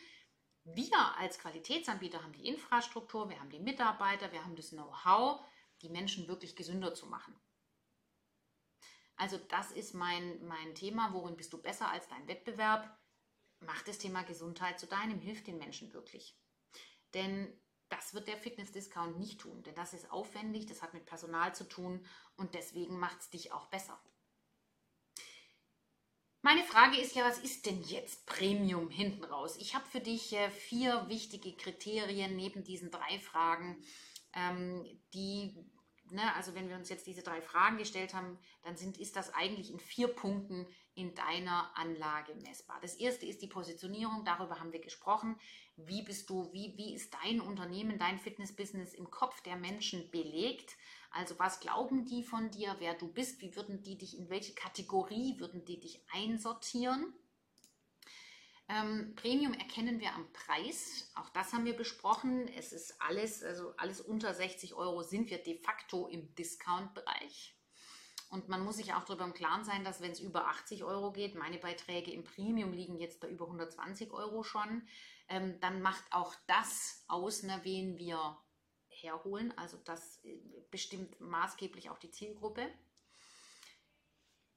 Wir 0.63 1.17
als 1.17 1.39
Qualitätsanbieter 1.39 2.23
haben 2.23 2.33
die 2.33 2.47
Infrastruktur, 2.47 3.29
wir 3.29 3.39
haben 3.39 3.49
die 3.49 3.59
Mitarbeiter, 3.59 4.31
wir 4.31 4.43
haben 4.43 4.55
das 4.55 4.69
Know-how, 4.69 5.43
die 5.81 5.89
Menschen 5.89 6.27
wirklich 6.27 6.55
gesünder 6.55 6.93
zu 6.93 7.07
machen. 7.07 7.35
Also 9.21 9.37
das 9.37 9.71
ist 9.71 9.93
mein, 9.93 10.43
mein 10.47 10.73
Thema. 10.73 11.13
Worin 11.13 11.37
bist 11.37 11.53
du 11.53 11.61
besser 11.61 11.87
als 11.91 12.07
dein 12.07 12.27
Wettbewerb? 12.27 12.89
Mach 13.59 13.83
das 13.83 13.99
Thema 13.99 14.23
Gesundheit 14.23 14.79
zu 14.79 14.87
deinem, 14.87 15.19
hilf 15.19 15.43
den 15.43 15.59
Menschen 15.59 15.93
wirklich. 15.93 16.35
Denn 17.13 17.53
das 17.89 18.15
wird 18.15 18.27
der 18.27 18.37
Fitness-Discount 18.37 19.19
nicht 19.19 19.39
tun, 19.39 19.61
denn 19.61 19.75
das 19.75 19.93
ist 19.93 20.09
aufwendig, 20.09 20.65
das 20.65 20.81
hat 20.81 20.95
mit 20.95 21.05
Personal 21.05 21.53
zu 21.53 21.65
tun 21.65 22.03
und 22.35 22.55
deswegen 22.55 22.97
macht 22.97 23.19
es 23.19 23.29
dich 23.29 23.51
auch 23.51 23.67
besser. 23.67 24.01
Meine 26.41 26.63
Frage 26.63 26.99
ist 26.99 27.13
ja, 27.13 27.23
was 27.23 27.37
ist 27.37 27.67
denn 27.67 27.83
jetzt 27.83 28.25
Premium 28.25 28.89
hinten 28.89 29.23
raus? 29.23 29.55
Ich 29.57 29.75
habe 29.75 29.85
für 29.85 29.99
dich 29.99 30.33
äh, 30.33 30.49
vier 30.49 31.07
wichtige 31.09 31.55
Kriterien 31.55 32.35
neben 32.35 32.63
diesen 32.63 32.89
drei 32.89 33.19
Fragen, 33.19 33.83
ähm, 34.33 34.83
die 35.13 35.63
ne, 36.11 36.33
also 36.35 36.55
wenn 36.55 36.69
wir 36.69 36.75
uns 36.75 36.89
jetzt 36.89 37.07
diese 37.07 37.23
drei 37.23 37.41
Fragen 37.41 37.77
gestellt 37.77 38.13
haben, 38.13 38.37
dann 38.63 38.75
sind, 38.75 38.97
ist 38.97 39.15
das 39.15 39.33
eigentlich 39.33 39.71
in 39.71 39.79
vier 39.79 40.07
Punkten 40.07 40.67
in 40.93 41.15
deiner 41.15 41.71
Anlage 41.77 42.35
messbar. 42.35 42.79
Das 42.81 42.95
erste 42.95 43.25
ist 43.25 43.41
die 43.41 43.47
Positionierung, 43.47 44.25
darüber 44.25 44.59
haben 44.59 44.73
wir 44.73 44.81
gesprochen. 44.81 45.39
Wie 45.77 46.03
bist 46.03 46.29
du, 46.29 46.51
wie, 46.53 46.73
wie 46.77 46.93
ist 46.93 47.13
dein 47.23 47.39
Unternehmen, 47.41 47.97
dein 47.97 48.19
Fitnessbusiness 48.19 48.93
im 48.93 49.09
Kopf 49.09 49.41
der 49.41 49.55
Menschen 49.55 50.11
belegt? 50.11 50.75
Also 51.11 51.37
was 51.39 51.59
glauben 51.59 52.05
die 52.05 52.23
von 52.23 52.51
dir, 52.51 52.75
wer 52.79 52.93
du 52.93 53.07
bist? 53.07 53.41
Wie 53.41 53.55
würden 53.55 53.83
die 53.83 53.97
dich, 53.97 54.17
in 54.17 54.29
welche 54.29 54.53
Kategorie 54.53 55.39
würden 55.39 55.65
die 55.65 55.79
dich 55.79 56.01
einsortieren? 56.11 57.13
Ähm, 58.71 59.15
Premium 59.15 59.53
erkennen 59.53 59.99
wir 59.99 60.13
am 60.15 60.31
Preis. 60.31 61.11
Auch 61.15 61.29
das 61.29 61.51
haben 61.51 61.65
wir 61.65 61.75
besprochen. 61.75 62.47
Es 62.47 62.71
ist 62.71 63.01
alles, 63.01 63.43
also 63.43 63.73
alles 63.75 63.99
unter 63.99 64.33
60 64.33 64.75
Euro 64.75 65.03
sind 65.03 65.29
wir 65.29 65.43
de 65.43 65.61
facto 65.61 66.07
im 66.07 66.33
Discount-Bereich. 66.35 67.57
Und 68.29 68.47
man 68.47 68.63
muss 68.63 68.77
sich 68.77 68.93
auch 68.93 69.03
darüber 69.03 69.25
im 69.25 69.33
Klaren 69.33 69.65
sein, 69.65 69.83
dass 69.83 69.99
wenn 69.99 70.11
es 70.11 70.21
über 70.21 70.47
80 70.47 70.85
Euro 70.85 71.11
geht, 71.11 71.35
meine 71.35 71.57
Beiträge 71.57 72.11
im 72.11 72.23
Premium 72.23 72.71
liegen 72.71 72.97
jetzt 72.97 73.19
bei 73.19 73.27
über 73.27 73.45
120 73.45 74.11
Euro 74.11 74.43
schon, 74.43 74.87
ähm, 75.27 75.59
dann 75.59 75.81
macht 75.81 76.05
auch 76.11 76.33
das 76.47 77.03
aus, 77.09 77.43
ne, 77.43 77.59
wen 77.63 77.97
wir 77.97 78.37
herholen. 78.87 79.53
Also 79.57 79.77
das 79.83 80.23
äh, 80.23 80.39
bestimmt 80.69 81.19
maßgeblich 81.19 81.89
auch 81.89 81.99
die 81.99 82.11
Zielgruppe. 82.11 82.69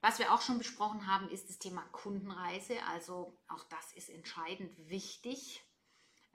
Was 0.04 0.18
wir 0.18 0.34
auch 0.34 0.42
schon 0.42 0.58
besprochen 0.58 1.06
haben, 1.06 1.30
ist 1.30 1.48
das 1.48 1.58
Thema 1.58 1.80
Kundenreise. 1.90 2.74
Also 2.92 3.38
auch 3.48 3.64
das 3.70 3.90
ist 3.94 4.10
entscheidend 4.10 4.76
wichtig. 4.86 5.64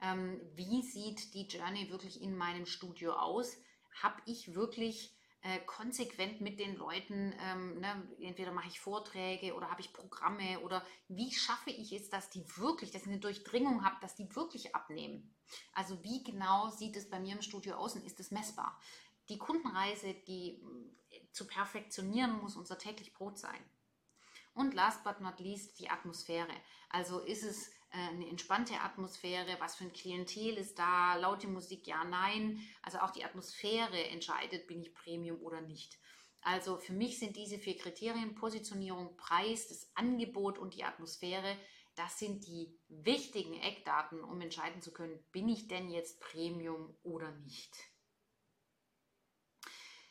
Ähm, 0.02 0.40
wie 0.56 0.82
sieht 0.82 1.34
die 1.34 1.46
Journey 1.46 1.88
wirklich 1.88 2.20
in 2.20 2.36
meinem 2.36 2.66
Studio 2.66 3.12
aus? 3.12 3.56
Habe 4.02 4.20
ich 4.26 4.56
wirklich 4.56 5.16
äh, 5.42 5.60
konsequent 5.66 6.40
mit 6.40 6.58
den 6.58 6.74
Leuten, 6.74 7.32
ähm, 7.40 7.78
ne, 7.78 8.08
entweder 8.18 8.50
mache 8.50 8.66
ich 8.66 8.80
Vorträge 8.80 9.54
oder 9.54 9.70
habe 9.70 9.82
ich 9.82 9.92
Programme 9.92 10.58
oder 10.64 10.84
wie 11.06 11.32
schaffe 11.32 11.70
ich 11.70 11.92
es, 11.92 12.10
dass 12.10 12.28
die 12.28 12.44
wirklich, 12.56 12.90
dass 12.90 13.02
ich 13.02 13.08
eine 13.08 13.20
Durchdringung 13.20 13.84
habe, 13.84 14.00
dass 14.00 14.16
die 14.16 14.34
wirklich 14.34 14.74
abnehmen? 14.74 15.32
Also 15.74 16.02
wie 16.02 16.24
genau 16.24 16.70
sieht 16.70 16.96
es 16.96 17.08
bei 17.08 17.20
mir 17.20 17.36
im 17.36 17.42
Studio 17.42 17.76
aus 17.76 17.94
und 17.94 18.04
ist 18.04 18.18
es 18.18 18.32
messbar? 18.32 18.76
Die 19.28 19.38
Kundenreise, 19.38 20.12
die 20.26 20.60
zu 21.32 21.46
perfektionieren, 21.46 22.40
muss 22.40 22.56
unser 22.56 22.78
täglich 22.78 23.14
Brot 23.14 23.38
sein. 23.38 23.62
Und 24.54 24.74
last 24.74 25.04
but 25.04 25.20
not 25.20 25.38
least 25.38 25.78
die 25.78 25.88
Atmosphäre. 25.88 26.52
Also 26.88 27.20
ist 27.20 27.44
es 27.44 27.68
äh, 27.92 28.08
eine 28.10 28.28
entspannte 28.28 28.80
Atmosphäre, 28.80 29.56
was 29.58 29.76
für 29.76 29.84
ein 29.84 29.92
Klientel 29.92 30.56
ist 30.56 30.78
da, 30.78 31.16
laute 31.16 31.48
Musik, 31.48 31.86
ja, 31.86 32.04
nein. 32.04 32.60
Also 32.82 32.98
auch 32.98 33.10
die 33.10 33.24
Atmosphäre 33.24 34.08
entscheidet, 34.08 34.66
bin 34.66 34.80
ich 34.80 34.94
Premium 34.94 35.40
oder 35.40 35.60
nicht. 35.60 35.98
Also 36.42 36.78
für 36.78 36.92
mich 36.92 37.18
sind 37.18 37.36
diese 37.36 37.58
vier 37.58 37.76
Kriterien, 37.76 38.34
Positionierung, 38.34 39.16
Preis, 39.16 39.68
das 39.68 39.90
Angebot 39.94 40.58
und 40.58 40.74
die 40.74 40.84
Atmosphäre, 40.84 41.56
das 41.96 42.18
sind 42.18 42.46
die 42.46 42.78
wichtigen 42.88 43.54
Eckdaten, 43.54 44.24
um 44.24 44.40
entscheiden 44.40 44.80
zu 44.80 44.92
können, 44.92 45.22
bin 45.32 45.48
ich 45.48 45.68
denn 45.68 45.90
jetzt 45.90 46.20
Premium 46.20 46.96
oder 47.02 47.30
nicht. 47.32 47.76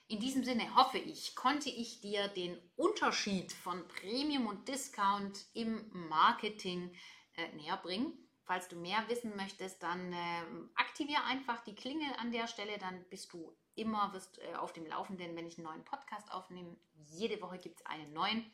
In 0.09 0.19
diesem 0.19 0.43
Sinne 0.43 0.75
hoffe 0.75 0.97
ich, 0.97 1.35
konnte 1.35 1.69
ich 1.69 2.01
dir 2.01 2.27
den 2.29 2.59
Unterschied 2.75 3.53
von 3.53 3.87
Premium 3.87 4.47
und 4.47 4.67
Discount 4.67 5.45
im 5.53 5.87
Marketing 6.09 6.91
äh, 7.35 7.55
näher 7.55 7.77
bringen. 7.77 8.17
Falls 8.43 8.67
du 8.67 8.75
mehr 8.75 9.07
wissen 9.07 9.35
möchtest, 9.35 9.83
dann 9.83 10.11
äh, 10.11 10.41
aktiviere 10.73 11.23
einfach 11.25 11.63
die 11.63 11.75
Klingel 11.75 12.11
an 12.17 12.31
der 12.31 12.47
Stelle, 12.47 12.79
dann 12.79 13.07
bist 13.11 13.31
du 13.33 13.55
immer 13.75 14.11
wirst, 14.11 14.39
äh, 14.39 14.55
auf 14.55 14.73
dem 14.73 14.87
Laufenden, 14.87 15.35
wenn 15.35 15.45
ich 15.45 15.59
einen 15.59 15.67
neuen 15.67 15.85
Podcast 15.85 16.31
aufnehme. 16.31 16.75
Jede 16.95 17.39
Woche 17.43 17.59
gibt 17.59 17.79
es 17.79 17.85
einen 17.85 18.11
neuen. 18.11 18.51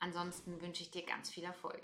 Ansonsten 0.00 0.58
wünsche 0.62 0.82
ich 0.82 0.90
dir 0.90 1.04
ganz 1.04 1.28
viel 1.28 1.44
Erfolg. 1.44 1.82